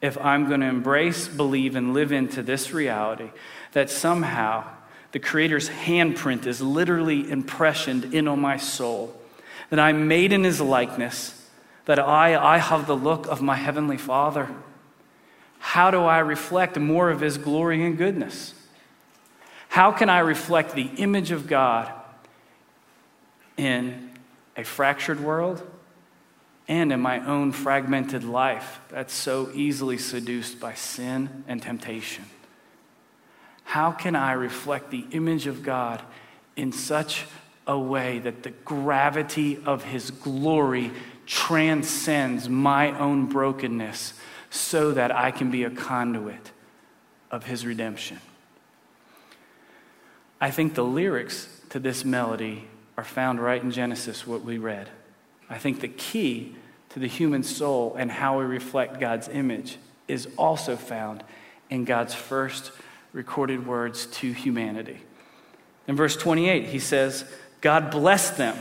if 0.06 0.18
I'm 0.18 0.48
going 0.48 0.62
to 0.62 0.68
embrace, 0.68 1.28
believe, 1.28 1.76
and 1.76 1.94
live 1.94 2.12
into 2.12 2.44
this 2.44 2.72
reality, 2.72 3.32
that 3.74 3.90
somehow 3.90 4.64
the 5.12 5.20
Creator's 5.20 5.70
handprint 5.70 6.46
is 6.46 6.62
literally 6.62 7.30
impressioned 7.30 8.14
in 8.14 8.28
on 8.28 8.40
my 8.40 8.58
soul, 8.58 9.20
that 9.70 9.80
I'm 9.80 10.08
made 10.08 10.32
in 10.32 10.44
His 10.44 10.62
likeness, 10.62 11.50
that 11.86 12.00
I, 12.00 12.36
I 12.36 12.58
have 12.58 12.88
the 12.88 12.96
look 12.96 13.28
of 13.28 13.42
my 13.42 13.56
Heavenly 13.56 13.98
Father? 13.98 14.50
How 15.60 15.92
do 15.92 16.02
I 16.02 16.20
reflect 16.20 16.78
more 16.78 17.10
of 17.10 17.22
His 17.22 17.38
glory 17.38 17.84
and 17.84 17.98
goodness? 17.98 18.54
How 19.70 19.92
can 19.92 20.10
I 20.10 20.20
reflect 20.20 20.74
the 20.74 20.90
image 20.98 21.32
of 21.32 21.48
God 21.48 21.92
in 23.58 24.12
a 24.56 24.64
fractured 24.64 25.20
world 25.20 25.62
and 26.68 26.92
in 26.92 27.00
my 27.00 27.26
own 27.26 27.52
fragmented 27.52 28.24
life 28.24 28.80
that's 28.90 29.14
so 29.14 29.52
easily 29.54 29.98
seduced 29.98 30.60
by 30.60 30.74
sin 30.74 31.44
and 31.48 31.62
temptation? 31.62 32.26
How 33.64 33.92
can 33.92 34.16
I 34.16 34.34
reflect 34.34 34.92
the 34.92 35.06
image 35.12 35.48
of 35.48 35.64
God 35.64 36.02
in 36.56 36.72
such 36.72 37.26
a 37.68 37.78
way 37.78 38.20
that 38.20 38.44
the 38.44 38.52
gravity 38.52 39.60
of 39.66 39.84
His 39.84 40.12
glory 40.12 40.92
transcends 41.26 42.48
my 42.48 42.98
own 42.98 43.26
brokenness 43.26 44.14
so 44.50 44.92
that 44.92 45.12
I 45.12 45.32
can 45.32 45.52
be 45.52 45.64
a 45.64 45.70
conduit 45.70 46.52
of 47.32 47.46
His 47.46 47.66
redemption? 47.66 48.20
I 50.40 50.52
think 50.52 50.76
the 50.76 50.86
lyrics 50.86 51.48
to 51.70 51.80
this 51.80 52.06
melody 52.06 52.68
are 52.98 53.04
found 53.04 53.40
right 53.40 53.62
in 53.62 53.72
Genesis, 53.72 54.28
what 54.28 54.44
we 54.44 54.58
read. 54.58 54.90
I 55.50 55.58
think 55.58 55.80
the 55.80 55.88
key 55.88 56.56
to 56.90 57.00
the 57.00 57.08
human 57.08 57.44
soul 57.44 57.96
and 57.98 58.12
how 58.12 58.40
we 58.40 58.46
reflect 58.46 59.00
God's 59.00 59.28
image 59.28 59.78
is 60.08 60.28
also 60.38 60.76
found 60.76 61.24
in 61.70 61.86
God's 61.86 62.14
first 62.14 62.72
recorded 63.14 63.66
words 63.66 64.06
to 64.08 64.32
humanity. 64.32 65.00
In 65.88 65.96
verse 65.96 66.16
28, 66.16 66.66
he 66.66 66.80
says, 66.80 67.26
God 67.62 67.92
blessed 67.92 68.38
them. 68.38 68.58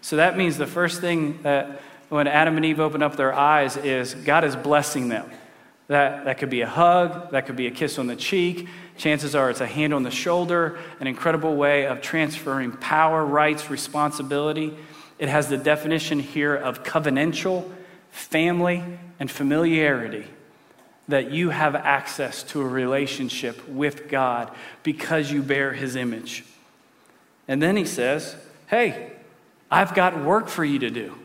So 0.00 0.16
that 0.16 0.36
means 0.36 0.56
the 0.56 0.66
first 0.66 1.00
thing 1.00 1.42
that 1.42 1.80
when 2.08 2.26
Adam 2.26 2.56
and 2.56 2.64
Eve 2.64 2.80
open 2.80 3.02
up 3.02 3.16
their 3.16 3.34
eyes 3.34 3.76
is 3.76 4.14
God 4.14 4.44
is 4.44 4.54
blessing 4.54 5.08
them. 5.08 5.30
That, 5.88 6.24
that 6.24 6.38
could 6.38 6.50
be 6.50 6.62
a 6.62 6.66
hug, 6.68 7.30
that 7.30 7.46
could 7.46 7.56
be 7.56 7.66
a 7.66 7.70
kiss 7.70 7.98
on 7.98 8.06
the 8.06 8.16
cheek. 8.16 8.68
Chances 8.96 9.34
are 9.34 9.50
it's 9.50 9.60
a 9.60 9.66
hand 9.66 9.94
on 9.94 10.02
the 10.02 10.10
shoulder, 10.10 10.78
an 11.00 11.06
incredible 11.06 11.54
way 11.54 11.86
of 11.86 12.00
transferring 12.00 12.72
power, 12.72 13.24
rights, 13.24 13.70
responsibility. 13.70 14.76
It 15.18 15.28
has 15.28 15.48
the 15.48 15.56
definition 15.56 16.20
here 16.20 16.54
of 16.54 16.82
covenantal, 16.82 17.70
family, 18.10 18.82
and 19.18 19.30
familiarity. 19.30 20.26
that 21.08 21.30
you 21.30 21.50
have 21.50 21.76
access 21.76 22.42
to 22.42 22.60
a 22.60 22.66
relationship 22.66 23.68
with 23.68 24.08
God 24.08 24.50
because 24.82 25.30
you 25.30 25.40
bear 25.40 25.72
his 25.72 25.94
image. 25.94 26.44
And 27.46 27.62
then 27.62 27.76
he 27.76 27.84
says, 27.84 28.34
Hey, 28.66 29.12
I've 29.70 29.94
got 29.94 30.24
work 30.24 30.48
for 30.48 30.64
you 30.64 30.80
to 30.80 30.90
do. 30.90 31.16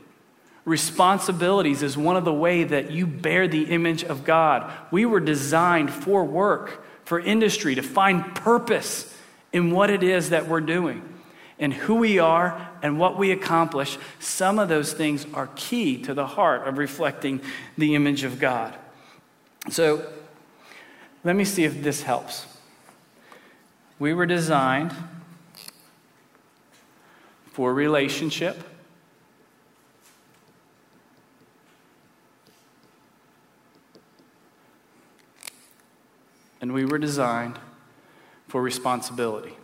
Responsibilities 0.65 1.81
is 1.81 1.97
one 1.97 2.15
of 2.15 2.25
the 2.25 2.33
way 2.33 2.63
that 2.63 2.91
you 2.91 3.07
bear 3.07 3.47
the 3.47 3.63
image 3.63 4.03
of 4.03 4.23
God. 4.23 4.71
We 4.91 5.07
were 5.07 5.19
designed 5.19 5.91
for 5.91 6.23
work, 6.23 6.85
for 7.03 7.19
industry, 7.19 7.73
to 7.73 7.81
find 7.81 8.35
purpose 8.35 9.11
in 9.51 9.71
what 9.71 9.89
it 9.89 10.03
is 10.03 10.29
that 10.29 10.47
we're 10.47 10.61
doing 10.61 11.10
and 11.61 11.73
who 11.73 11.95
we 11.95 12.17
are 12.17 12.69
and 12.81 12.99
what 12.99 13.17
we 13.17 13.31
accomplish. 13.31 13.97
Some 14.19 14.57
of 14.57 14.67
those 14.67 14.91
things 14.91 15.27
are 15.33 15.47
key 15.55 16.01
to 16.01 16.13
the 16.13 16.25
heart 16.25 16.67
of 16.67 16.79
reflecting 16.79 17.39
the 17.77 17.95
image 17.95 18.23
of 18.23 18.39
God. 18.39 18.75
So 19.69 20.11
let 21.23 21.35
me 21.35 21.45
see 21.45 21.63
if 21.63 21.83
this 21.83 22.01
helps. 22.01 22.47
We 23.99 24.15
were 24.15 24.25
designed 24.25 24.93
for 27.53 27.71
relationship. 27.73 28.63
And 36.59 36.73
we 36.73 36.85
were 36.85 36.97
designed 36.97 37.59
for 38.47 38.61
responsibility. 38.63 39.55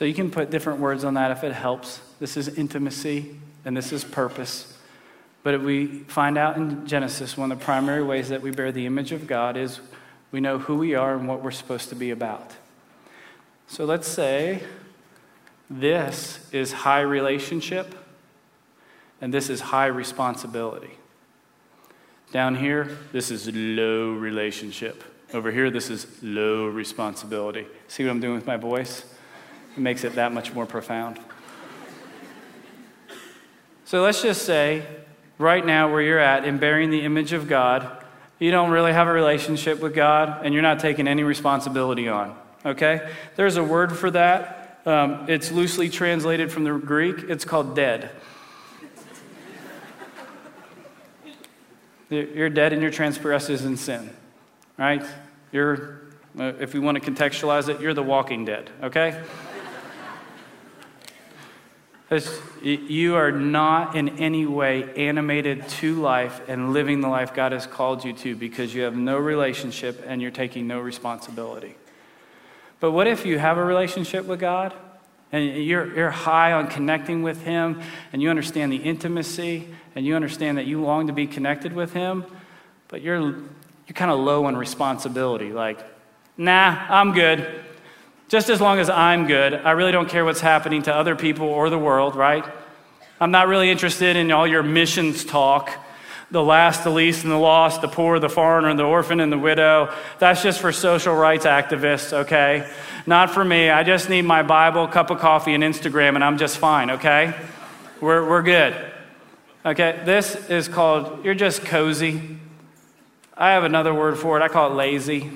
So 0.00 0.06
you 0.06 0.14
can 0.14 0.30
put 0.30 0.48
different 0.48 0.80
words 0.80 1.04
on 1.04 1.12
that 1.12 1.30
if 1.30 1.44
it 1.44 1.52
helps. 1.52 2.00
This 2.20 2.38
is 2.38 2.48
intimacy 2.48 3.36
and 3.66 3.76
this 3.76 3.92
is 3.92 4.02
purpose. 4.02 4.78
But 5.42 5.60
we 5.60 5.88
find 6.04 6.38
out 6.38 6.56
in 6.56 6.86
Genesis, 6.86 7.36
one 7.36 7.52
of 7.52 7.58
the 7.58 7.64
primary 7.66 8.02
ways 8.02 8.30
that 8.30 8.40
we 8.40 8.50
bear 8.50 8.72
the 8.72 8.86
image 8.86 9.12
of 9.12 9.26
God 9.26 9.58
is 9.58 9.80
we 10.32 10.40
know 10.40 10.58
who 10.58 10.78
we 10.78 10.94
are 10.94 11.14
and 11.14 11.28
what 11.28 11.42
we're 11.42 11.50
supposed 11.50 11.90
to 11.90 11.94
be 11.94 12.12
about. 12.12 12.54
So 13.66 13.84
let's 13.84 14.08
say 14.08 14.62
this 15.68 16.48
is 16.50 16.72
high 16.72 17.02
relationship 17.02 17.94
and 19.20 19.34
this 19.34 19.50
is 19.50 19.60
high 19.60 19.88
responsibility. 19.88 20.92
Down 22.32 22.54
here, 22.54 22.96
this 23.12 23.30
is 23.30 23.50
low 23.54 24.12
relationship. 24.12 25.04
Over 25.34 25.50
here, 25.52 25.68
this 25.70 25.90
is 25.90 26.06
low 26.22 26.68
responsibility. 26.68 27.66
See 27.88 28.04
what 28.04 28.12
I'm 28.12 28.20
doing 28.20 28.36
with 28.36 28.46
my 28.46 28.56
voice? 28.56 29.04
Makes 29.80 30.04
it 30.04 30.14
that 30.16 30.32
much 30.32 30.52
more 30.52 30.66
profound. 30.66 31.18
So 33.86 34.02
let's 34.02 34.20
just 34.20 34.42
say, 34.42 34.86
right 35.38 35.64
now, 35.64 35.90
where 35.90 36.02
you're 36.02 36.18
at 36.18 36.44
in 36.44 36.58
bearing 36.58 36.90
the 36.90 37.00
image 37.00 37.32
of 37.32 37.48
God, 37.48 38.04
you 38.38 38.50
don't 38.50 38.70
really 38.70 38.92
have 38.92 39.08
a 39.08 39.12
relationship 39.12 39.80
with 39.80 39.94
God 39.94 40.44
and 40.44 40.52
you're 40.52 40.62
not 40.62 40.80
taking 40.80 41.08
any 41.08 41.22
responsibility 41.22 42.08
on. 42.08 42.36
Okay? 42.66 43.10
There's 43.36 43.56
a 43.56 43.64
word 43.64 43.96
for 43.96 44.10
that. 44.10 44.80
Um, 44.84 45.24
it's 45.28 45.50
loosely 45.50 45.88
translated 45.88 46.52
from 46.52 46.64
the 46.64 46.74
Greek. 46.74 47.18
It's 47.30 47.46
called 47.46 47.74
dead. 47.74 48.10
You're 52.10 52.50
dead 52.50 52.74
in 52.74 52.82
your 52.82 52.90
transgressions 52.90 53.62
and 53.62 53.78
sin, 53.78 54.10
right? 54.76 55.04
You're, 55.52 56.02
uh, 56.38 56.52
if 56.60 56.74
we 56.74 56.80
want 56.80 57.02
to 57.02 57.10
contextualize 57.10 57.68
it, 57.68 57.80
you're 57.80 57.94
the 57.94 58.02
walking 58.02 58.44
dead, 58.44 58.68
okay? 58.82 59.22
You 62.60 63.14
are 63.14 63.30
not 63.30 63.94
in 63.94 64.18
any 64.18 64.44
way 64.44 64.92
animated 64.96 65.68
to 65.68 65.94
life 65.94 66.40
and 66.48 66.72
living 66.72 67.02
the 67.02 67.08
life 67.08 67.32
God 67.34 67.52
has 67.52 67.66
called 67.66 68.04
you 68.04 68.12
to 68.14 68.34
because 68.34 68.74
you 68.74 68.82
have 68.82 68.96
no 68.96 69.16
relationship 69.16 70.02
and 70.04 70.20
you're 70.20 70.32
taking 70.32 70.66
no 70.66 70.80
responsibility. 70.80 71.76
But 72.80 72.90
what 72.90 73.06
if 73.06 73.24
you 73.24 73.38
have 73.38 73.58
a 73.58 73.64
relationship 73.64 74.24
with 74.24 74.40
God 74.40 74.74
and 75.30 75.64
you're, 75.64 75.94
you're 75.94 76.10
high 76.10 76.52
on 76.52 76.66
connecting 76.66 77.22
with 77.22 77.44
Him 77.44 77.80
and 78.12 78.20
you 78.20 78.28
understand 78.28 78.72
the 78.72 78.78
intimacy 78.78 79.68
and 79.94 80.04
you 80.04 80.16
understand 80.16 80.58
that 80.58 80.66
you 80.66 80.82
long 80.82 81.06
to 81.06 81.12
be 81.12 81.28
connected 81.28 81.72
with 81.72 81.92
Him, 81.92 82.24
but 82.88 83.02
you're, 83.02 83.20
you're 83.20 83.94
kind 83.94 84.10
of 84.10 84.18
low 84.18 84.46
on 84.46 84.56
responsibility? 84.56 85.52
Like, 85.52 85.78
nah, 86.36 86.76
I'm 86.88 87.12
good. 87.12 87.46
Just 88.30 88.48
as 88.48 88.60
long 88.60 88.78
as 88.78 88.88
I'm 88.88 89.26
good, 89.26 89.54
I 89.54 89.72
really 89.72 89.90
don't 89.90 90.08
care 90.08 90.24
what's 90.24 90.40
happening 90.40 90.82
to 90.82 90.94
other 90.94 91.16
people 91.16 91.48
or 91.48 91.68
the 91.68 91.76
world, 91.80 92.14
right? 92.14 92.44
I'm 93.20 93.32
not 93.32 93.48
really 93.48 93.72
interested 93.72 94.14
in 94.14 94.30
all 94.30 94.46
your 94.46 94.62
missions 94.62 95.24
talk 95.24 95.68
the 96.30 96.40
last, 96.40 96.84
the 96.84 96.90
least, 96.90 97.24
and 97.24 97.32
the 97.32 97.36
lost, 97.36 97.80
the 97.80 97.88
poor, 97.88 98.20
the 98.20 98.28
foreigner, 98.28 98.72
the 98.72 98.84
orphan, 98.84 99.18
and 99.18 99.32
the 99.32 99.38
widow. 99.38 99.92
That's 100.20 100.44
just 100.44 100.60
for 100.60 100.70
social 100.70 101.12
rights 101.12 101.44
activists, 101.44 102.12
okay? 102.12 102.72
Not 103.04 103.30
for 103.30 103.44
me. 103.44 103.68
I 103.68 103.82
just 103.82 104.08
need 104.08 104.22
my 104.22 104.44
Bible, 104.44 104.86
cup 104.86 105.10
of 105.10 105.18
coffee, 105.18 105.54
and 105.54 105.64
Instagram, 105.64 106.14
and 106.14 106.22
I'm 106.22 106.38
just 106.38 106.58
fine, 106.58 106.88
okay? 106.92 107.34
We're, 108.00 108.24
we're 108.24 108.42
good. 108.42 108.76
Okay, 109.66 110.00
this 110.04 110.36
is 110.48 110.68
called, 110.68 111.24
you're 111.24 111.34
just 111.34 111.64
cozy. 111.64 112.38
I 113.36 113.50
have 113.50 113.64
another 113.64 113.92
word 113.92 114.16
for 114.16 114.36
it. 114.38 114.42
I 114.44 114.46
call 114.46 114.70
it 114.70 114.76
lazy. 114.76 115.32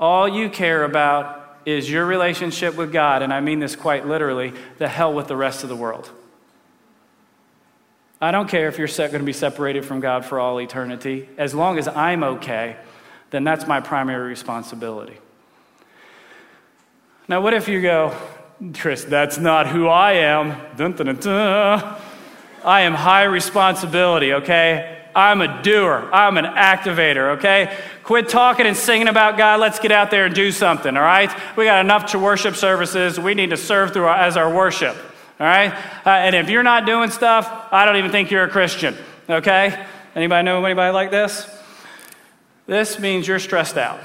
All 0.00 0.26
you 0.26 0.48
care 0.48 0.82
about 0.82 1.58
is 1.66 1.90
your 1.90 2.06
relationship 2.06 2.74
with 2.74 2.90
God, 2.90 3.20
and 3.20 3.32
I 3.32 3.40
mean 3.40 3.60
this 3.60 3.76
quite 3.76 4.06
literally, 4.06 4.54
the 4.78 4.88
hell 4.88 5.12
with 5.12 5.28
the 5.28 5.36
rest 5.36 5.62
of 5.62 5.68
the 5.68 5.76
world. 5.76 6.10
I 8.18 8.30
don't 8.30 8.48
care 8.48 8.68
if 8.68 8.78
you're 8.78 8.88
going 8.88 9.12
to 9.12 9.22
be 9.22 9.32
separated 9.32 9.84
from 9.84 10.00
God 10.00 10.24
for 10.24 10.40
all 10.40 10.60
eternity. 10.60 11.28
As 11.38 11.54
long 11.54 11.78
as 11.78 11.86
I'm 11.86 12.24
okay, 12.24 12.76
then 13.30 13.44
that's 13.44 13.66
my 13.66 13.80
primary 13.80 14.28
responsibility. 14.28 15.16
Now, 17.28 17.40
what 17.40 17.54
if 17.54 17.68
you 17.68 17.80
go, 17.80 18.16
Chris, 18.74 19.04
that's 19.04 19.38
not 19.38 19.68
who 19.68 19.86
I 19.86 20.12
am? 20.12 20.60
Dun, 20.76 20.92
dun, 20.92 21.16
dun, 21.16 21.96
I 22.64 22.82
am 22.82 22.94
high 22.94 23.24
responsibility, 23.24 24.34
okay? 24.34 24.99
I'm 25.14 25.40
a 25.40 25.62
doer. 25.62 26.08
I'm 26.12 26.36
an 26.38 26.44
activator, 26.44 27.36
okay? 27.38 27.76
Quit 28.04 28.28
talking 28.28 28.66
and 28.66 28.76
singing 28.76 29.08
about 29.08 29.36
God. 29.36 29.60
Let's 29.60 29.78
get 29.78 29.92
out 29.92 30.10
there 30.10 30.26
and 30.26 30.34
do 30.34 30.52
something, 30.52 30.96
all 30.96 31.02
right? 31.02 31.30
We 31.56 31.64
got 31.64 31.84
enough 31.84 32.12
to 32.12 32.18
worship 32.18 32.56
services. 32.56 33.18
We 33.18 33.34
need 33.34 33.50
to 33.50 33.56
serve 33.56 33.92
through 33.92 34.04
our, 34.04 34.16
as 34.16 34.36
our 34.36 34.52
worship, 34.52 34.96
all 35.38 35.46
right? 35.46 35.72
Uh, 36.06 36.10
and 36.10 36.34
if 36.36 36.48
you're 36.48 36.62
not 36.62 36.86
doing 36.86 37.10
stuff, 37.10 37.68
I 37.72 37.84
don't 37.84 37.96
even 37.96 38.10
think 38.10 38.30
you're 38.30 38.44
a 38.44 38.50
Christian, 38.50 38.96
okay? 39.28 39.84
Anybody 40.14 40.44
know 40.44 40.64
anybody 40.64 40.92
like 40.92 41.10
this? 41.10 41.48
This 42.66 42.98
means 42.98 43.26
you're 43.26 43.38
stressed 43.38 43.76
out. 43.76 44.00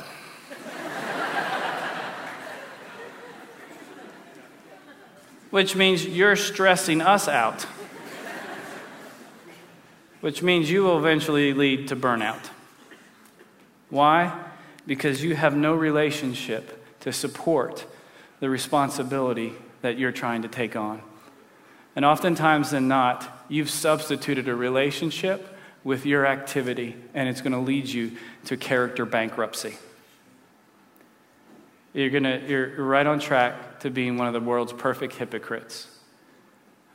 Which 5.52 5.76
means 5.76 6.06
you're 6.06 6.36
stressing 6.36 7.02
us 7.02 7.28
out 7.28 7.66
which 10.26 10.42
means 10.42 10.72
you 10.72 10.82
will 10.82 10.98
eventually 10.98 11.54
lead 11.54 11.88
to 11.88 11.96
burnout. 11.96 12.50
Why? 13.92 14.36
Because 14.88 15.24
you 15.24 15.36
have 15.36 15.56
no 15.56 15.76
relationship 15.76 16.84
to 17.02 17.14
support 17.14 17.86
the 18.40 18.50
responsibility 18.50 19.54
that 19.84 20.00
you're 20.00 20.12
trying 20.12 20.42
to 20.42 20.48
take 20.48 20.76
on. 20.76 21.04
And 21.96 22.04
oftentimes 22.04 22.72
than 22.72 22.88
not, 22.88 23.46
you've 23.50 23.70
substituted 23.70 24.48
a 24.48 24.56
relationship 24.56 25.48
with 25.84 26.08
your 26.08 26.26
activity, 26.26 26.96
and 27.14 27.30
it's 27.30 27.42
going 27.42 27.54
to 27.54 27.60
lead 27.60 27.88
you 27.88 28.14
to 28.46 28.58
character 28.58 29.06
bankruptcy. 29.06 29.78
You're, 31.94 32.10
gonna, 32.10 32.42
you're 32.48 32.84
right 32.84 33.06
on 33.06 33.20
track 33.20 33.82
to 33.82 33.92
being 33.92 34.18
one 34.18 34.26
of 34.26 34.34
the 34.34 34.42
world's 34.42 34.74
perfect 34.74 35.18
hypocrites. 35.18 35.88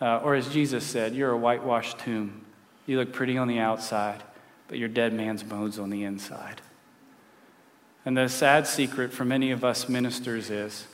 Uh, 0.00 0.16
or 0.16 0.34
as 0.34 0.48
Jesus 0.48 0.84
said, 0.84 1.14
you're 1.14 1.30
a 1.30 1.38
whitewashed 1.38 2.00
tomb 2.00 2.46
you 2.90 2.98
look 2.98 3.12
pretty 3.12 3.38
on 3.38 3.46
the 3.46 3.60
outside, 3.60 4.20
but 4.66 4.76
you're 4.76 4.88
dead 4.88 5.12
man's 5.12 5.44
bones 5.44 5.78
on 5.78 5.90
the 5.90 6.02
inside. 6.02 6.60
And 8.04 8.16
the 8.16 8.28
sad 8.28 8.66
secret 8.66 9.12
for 9.12 9.24
many 9.24 9.52
of 9.52 9.64
us 9.64 9.88
ministers 9.88 10.50
is 10.50 10.88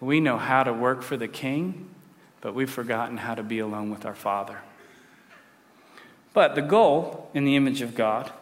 we 0.00 0.18
know 0.18 0.38
how 0.38 0.64
to 0.64 0.72
work 0.72 1.02
for 1.02 1.16
the 1.16 1.28
king, 1.28 1.88
but 2.40 2.52
we've 2.52 2.68
forgotten 2.68 3.16
how 3.16 3.36
to 3.36 3.44
be 3.44 3.60
alone 3.60 3.92
with 3.92 4.04
our 4.04 4.16
Father. 4.16 4.58
But 6.32 6.56
the 6.56 6.62
goal 6.62 7.30
in 7.32 7.44
the 7.44 7.54
image 7.54 7.80
of 7.80 7.94
God 7.94 8.32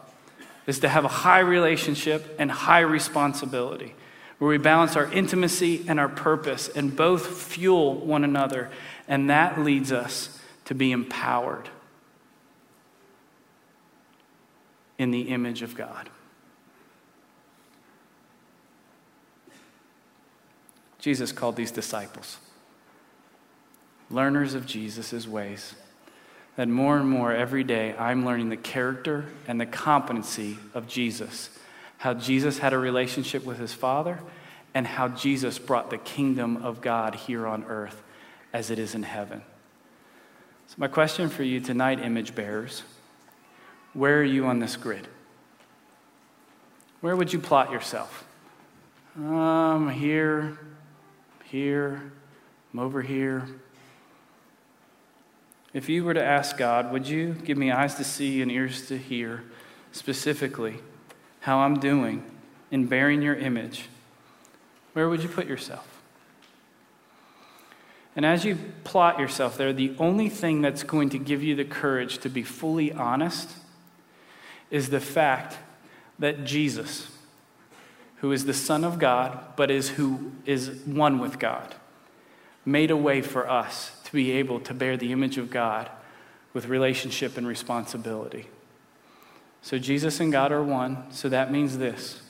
is 0.65 0.79
to 0.79 0.89
have 0.89 1.05
a 1.05 1.09
high 1.09 1.41
relationship 1.41 2.35
and 2.39 2.49
high 2.49 2.79
responsibility, 2.79 3.93
where 4.39 4.49
we 4.49 4.57
balance 4.57 4.95
our 4.95 5.13
intimacy 5.13 5.85
and 5.87 5.99
our 5.99 6.09
purpose 6.09 6.69
and 6.69 6.95
both 6.95 7.27
fuel 7.43 7.93
one 7.93 8.23
another. 8.23 8.71
And 9.07 9.29
that 9.29 9.59
leads 9.59 9.91
us 9.91 10.39
to 10.65 10.73
be 10.73 10.91
empowered 10.91 11.69
in 14.97 15.11
the 15.11 15.21
image 15.21 15.61
of 15.61 15.75
God. 15.75 16.09
Jesus 20.99 21.31
called 21.31 21.55
these 21.55 21.71
disciples 21.71 22.37
learners 24.09 24.53
of 24.53 24.65
Jesus' 24.65 25.27
ways. 25.27 25.75
That 26.55 26.67
more 26.67 26.97
and 26.97 27.09
more 27.09 27.33
every 27.33 27.63
day 27.63 27.95
I'm 27.97 28.25
learning 28.25 28.49
the 28.49 28.57
character 28.57 29.25
and 29.47 29.59
the 29.59 29.65
competency 29.65 30.59
of 30.73 30.87
Jesus. 30.87 31.49
How 31.97 32.13
Jesus 32.13 32.59
had 32.59 32.73
a 32.73 32.77
relationship 32.77 33.43
with 33.43 33.57
his 33.57 33.73
Father, 33.73 34.19
and 34.73 34.85
how 34.85 35.07
Jesus 35.07 35.57
brought 35.59 35.89
the 35.89 35.97
kingdom 35.97 36.57
of 36.57 36.81
God 36.81 37.15
here 37.15 37.47
on 37.47 37.63
earth 37.65 38.01
as 38.51 38.69
it 38.69 38.79
is 38.79 38.93
in 38.93 39.03
heaven. 39.03 39.41
So, 40.67 40.75
my 40.77 40.87
question 40.87 41.29
for 41.29 41.43
you 41.43 41.59
tonight, 41.59 41.99
image 41.99 42.35
bearers, 42.35 42.83
where 43.93 44.19
are 44.19 44.23
you 44.23 44.45
on 44.45 44.59
this 44.59 44.75
grid? 44.75 45.07
Where 47.01 47.15
would 47.15 47.31
you 47.31 47.39
plot 47.39 47.71
yourself? 47.71 48.25
Um, 49.17 49.89
here, 49.89 50.57
here, 51.43 52.11
I'm 52.73 52.79
over 52.79 53.01
here. 53.01 53.47
If 55.73 55.89
you 55.89 56.03
were 56.03 56.13
to 56.13 56.23
ask 56.23 56.57
God, 56.57 56.91
would 56.91 57.07
you 57.07 57.33
give 57.33 57.57
me 57.57 57.71
eyes 57.71 57.95
to 57.95 58.03
see 58.03 58.41
and 58.41 58.51
ears 58.51 58.87
to 58.87 58.97
hear 58.97 59.43
specifically 59.91 60.79
how 61.41 61.59
I'm 61.59 61.79
doing 61.79 62.23
in 62.71 62.85
bearing 62.87 63.21
your 63.21 63.35
image? 63.35 63.89
Where 64.93 65.09
would 65.09 65.21
you 65.21 65.29
put 65.29 65.47
yourself? 65.47 65.87
And 68.15 68.25
as 68.25 68.45
you 68.45 68.57
plot 68.83 69.19
yourself 69.19 69.57
there, 69.57 69.73
the 69.73 69.95
only 69.97 70.29
thing 70.29 70.61
that's 70.61 70.83
going 70.83 71.09
to 71.09 71.19
give 71.19 71.43
you 71.43 71.55
the 71.55 71.65
courage 71.65 72.19
to 72.19 72.29
be 72.29 72.43
fully 72.43 72.93
honest 72.93 73.49
is 74.73 74.89
the 74.89 74.99
fact 74.99 75.55
that 76.17 76.45
Jesus, 76.45 77.07
who 78.17 78.31
is 78.31 78.45
the 78.45 78.55
Son 78.55 78.83
of 78.83 78.97
God, 78.97 79.37
but 79.55 79.69
is 79.69 79.89
who 79.89 80.31
is 80.47 80.69
one 80.85 81.19
with 81.19 81.37
God, 81.37 81.75
made 82.65 82.89
a 82.89 82.97
way 82.97 83.21
for 83.21 83.47
us 83.47 83.91
to 84.05 84.11
be 84.11 84.31
able 84.31 84.59
to 84.61 84.73
bear 84.73 84.97
the 84.97 85.11
image 85.11 85.37
of 85.37 85.51
God 85.51 85.91
with 86.53 86.65
relationship 86.65 87.37
and 87.37 87.45
responsibility. 87.45 88.47
So 89.61 89.77
Jesus 89.77 90.19
and 90.19 90.31
God 90.31 90.51
are 90.51 90.63
one, 90.63 91.03
so 91.11 91.29
that 91.29 91.51
means 91.51 91.77
this 91.77 92.23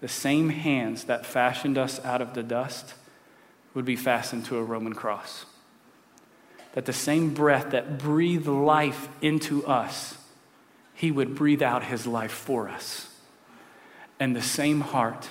the 0.00 0.06
same 0.06 0.50
hands 0.50 1.04
that 1.04 1.26
fashioned 1.26 1.76
us 1.76 1.98
out 2.04 2.22
of 2.22 2.34
the 2.34 2.42
dust 2.44 2.94
would 3.74 3.84
be 3.84 3.96
fastened 3.96 4.44
to 4.44 4.58
a 4.58 4.62
Roman 4.62 4.92
cross. 4.92 5.44
That 6.74 6.84
the 6.84 6.92
same 6.92 7.34
breath 7.34 7.70
that 7.70 7.98
breathed 7.98 8.46
life 8.46 9.08
into 9.20 9.66
us, 9.66 10.18
he 10.94 11.10
would 11.10 11.34
breathe 11.34 11.62
out 11.62 11.84
his 11.84 12.06
life 12.06 12.32
for 12.32 12.68
us. 12.68 13.08
And 14.18 14.34
the 14.34 14.42
same 14.42 14.80
heart 14.80 15.28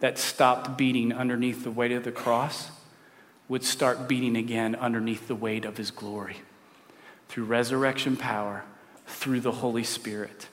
that 0.00 0.18
stopped 0.18 0.76
beating 0.76 1.12
underneath 1.12 1.64
the 1.64 1.70
weight 1.70 1.92
of 1.92 2.04
the 2.04 2.12
cross 2.12 2.70
would 3.48 3.64
start 3.64 4.08
beating 4.08 4.36
again 4.36 4.74
underneath 4.74 5.28
the 5.28 5.34
weight 5.34 5.64
of 5.64 5.76
his 5.76 5.90
glory 5.90 6.36
through 7.28 7.44
resurrection 7.44 8.16
power, 8.16 8.64
through 9.06 9.40
the 9.40 9.52
Holy 9.52 9.84
Spirit. 9.84 10.48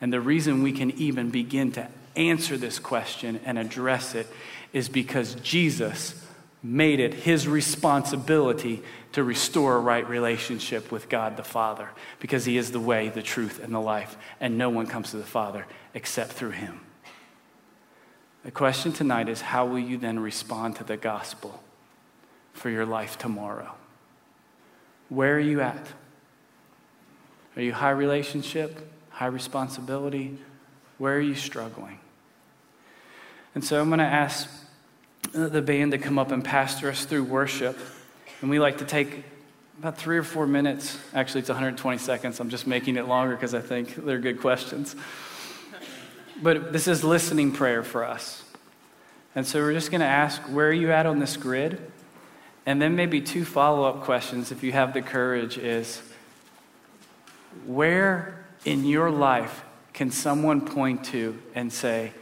And 0.00 0.12
the 0.12 0.20
reason 0.20 0.62
we 0.62 0.72
can 0.72 0.90
even 0.92 1.30
begin 1.30 1.72
to 1.72 1.88
answer 2.16 2.56
this 2.56 2.78
question 2.78 3.40
and 3.44 3.58
address 3.58 4.14
it 4.14 4.26
is 4.72 4.88
because 4.88 5.34
Jesus 5.36 6.23
made 6.64 6.98
it 6.98 7.12
his 7.12 7.46
responsibility 7.46 8.82
to 9.12 9.22
restore 9.22 9.76
a 9.76 9.80
right 9.80 10.08
relationship 10.08 10.90
with 10.90 11.10
God 11.10 11.36
the 11.36 11.44
Father 11.44 11.90
because 12.20 12.46
he 12.46 12.56
is 12.56 12.72
the 12.72 12.80
way, 12.80 13.10
the 13.10 13.22
truth, 13.22 13.62
and 13.62 13.72
the 13.72 13.80
life, 13.80 14.16
and 14.40 14.56
no 14.56 14.70
one 14.70 14.86
comes 14.86 15.10
to 15.10 15.18
the 15.18 15.22
Father 15.22 15.66
except 15.92 16.32
through 16.32 16.50
him. 16.50 16.80
The 18.44 18.50
question 18.50 18.92
tonight 18.92 19.28
is 19.28 19.42
how 19.42 19.66
will 19.66 19.78
you 19.78 19.98
then 19.98 20.18
respond 20.18 20.76
to 20.76 20.84
the 20.84 20.96
gospel 20.96 21.62
for 22.54 22.70
your 22.70 22.86
life 22.86 23.18
tomorrow? 23.18 23.72
Where 25.10 25.36
are 25.36 25.40
you 25.40 25.60
at? 25.60 25.86
Are 27.56 27.62
you 27.62 27.74
high 27.74 27.90
relationship, 27.90 28.90
high 29.10 29.26
responsibility? 29.26 30.38
Where 30.96 31.16
are 31.16 31.20
you 31.20 31.34
struggling? 31.34 32.00
And 33.54 33.62
so 33.62 33.80
I'm 33.80 33.88
going 33.88 33.98
to 33.98 34.04
ask 34.04 34.48
the 35.34 35.60
band 35.60 35.90
to 35.90 35.98
come 35.98 36.18
up 36.18 36.30
and 36.30 36.44
pastor 36.44 36.88
us 36.88 37.04
through 37.04 37.24
worship. 37.24 37.76
And 38.40 38.48
we 38.48 38.60
like 38.60 38.78
to 38.78 38.84
take 38.84 39.24
about 39.80 39.98
three 39.98 40.16
or 40.16 40.22
four 40.22 40.46
minutes. 40.46 40.96
Actually, 41.12 41.40
it's 41.40 41.48
120 41.48 41.98
seconds. 41.98 42.38
I'm 42.38 42.50
just 42.50 42.68
making 42.68 42.96
it 42.96 43.08
longer 43.08 43.34
because 43.34 43.52
I 43.52 43.60
think 43.60 43.96
they're 43.96 44.20
good 44.20 44.40
questions. 44.40 44.94
But 46.40 46.72
this 46.72 46.86
is 46.86 47.02
listening 47.02 47.50
prayer 47.50 47.82
for 47.82 48.04
us. 48.04 48.44
And 49.34 49.44
so 49.44 49.60
we're 49.60 49.72
just 49.72 49.90
going 49.90 50.02
to 50.02 50.06
ask, 50.06 50.40
where 50.42 50.68
are 50.68 50.72
you 50.72 50.92
at 50.92 51.06
on 51.06 51.18
this 51.18 51.36
grid? 51.36 51.90
And 52.64 52.80
then 52.80 52.94
maybe 52.94 53.20
two 53.20 53.44
follow 53.44 53.84
up 53.88 54.02
questions, 54.02 54.52
if 54.52 54.62
you 54.62 54.70
have 54.70 54.94
the 54.94 55.02
courage, 55.02 55.58
is 55.58 56.00
where 57.66 58.44
in 58.64 58.84
your 58.84 59.10
life 59.10 59.64
can 59.92 60.12
someone 60.12 60.60
point 60.60 61.04
to 61.06 61.40
and 61.56 61.72
say, 61.72 62.12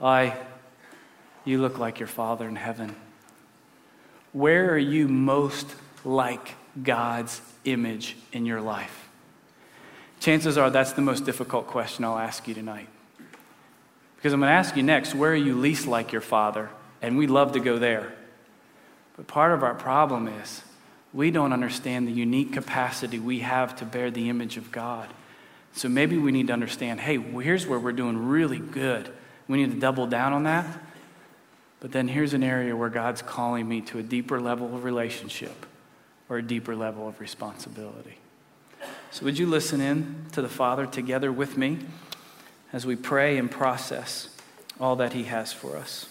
I 0.00 0.36
you 1.44 1.60
look 1.60 1.78
like 1.78 1.98
your 1.98 2.06
Father 2.06 2.48
in 2.48 2.56
heaven? 2.56 2.94
Where 4.32 4.70
are 4.70 4.78
you 4.78 5.08
most 5.08 5.66
like 6.04 6.54
God's 6.82 7.40
image 7.64 8.16
in 8.32 8.46
your 8.46 8.60
life? 8.60 9.08
Chances 10.20 10.58
are 10.58 10.70
that's 10.70 10.92
the 10.92 11.02
most 11.02 11.24
difficult 11.24 11.66
question 11.66 12.04
I'll 12.04 12.18
ask 12.18 12.46
you 12.46 12.54
tonight. 12.54 12.88
Because 14.16 14.34
I'm 14.34 14.40
going 14.40 14.50
to 14.50 14.54
ask 14.54 14.76
you 14.76 14.82
next, 14.82 15.14
where 15.14 15.32
are 15.32 15.34
you 15.34 15.54
least 15.54 15.86
like 15.86 16.12
your 16.12 16.20
Father? 16.20 16.68
And 17.00 17.16
we 17.16 17.26
love 17.26 17.52
to 17.52 17.60
go 17.60 17.78
there. 17.78 18.12
But 19.16 19.26
part 19.26 19.52
of 19.52 19.62
our 19.62 19.74
problem 19.74 20.28
is 20.28 20.62
we 21.12 21.30
don't 21.30 21.52
understand 21.52 22.06
the 22.06 22.12
unique 22.12 22.52
capacity 22.52 23.18
we 23.18 23.40
have 23.40 23.74
to 23.76 23.84
bear 23.84 24.10
the 24.10 24.28
image 24.28 24.56
of 24.58 24.70
God. 24.70 25.08
So 25.72 25.88
maybe 25.88 26.18
we 26.18 26.32
need 26.32 26.48
to 26.48 26.52
understand 26.52 27.00
hey, 27.00 27.16
here's 27.18 27.66
where 27.66 27.78
we're 27.78 27.92
doing 27.92 28.28
really 28.28 28.58
good. 28.58 29.10
We 29.48 29.58
need 29.58 29.72
to 29.72 29.80
double 29.80 30.06
down 30.06 30.32
on 30.32 30.44
that. 30.44 30.66
But 31.80 31.92
then 31.92 32.08
here's 32.08 32.34
an 32.34 32.42
area 32.42 32.76
where 32.76 32.90
God's 32.90 33.22
calling 33.22 33.66
me 33.66 33.80
to 33.82 33.98
a 33.98 34.02
deeper 34.02 34.40
level 34.40 34.74
of 34.74 34.84
relationship 34.84 35.66
or 36.28 36.36
a 36.38 36.42
deeper 36.42 36.76
level 36.76 37.08
of 37.08 37.20
responsibility. 37.20 38.18
So, 39.10 39.24
would 39.24 39.38
you 39.38 39.46
listen 39.46 39.80
in 39.80 40.26
to 40.32 40.42
the 40.42 40.48
Father 40.48 40.86
together 40.86 41.32
with 41.32 41.56
me 41.56 41.78
as 42.72 42.86
we 42.86 42.96
pray 42.96 43.38
and 43.38 43.50
process 43.50 44.28
all 44.78 44.96
that 44.96 45.14
He 45.14 45.24
has 45.24 45.52
for 45.52 45.76
us? 45.76 46.06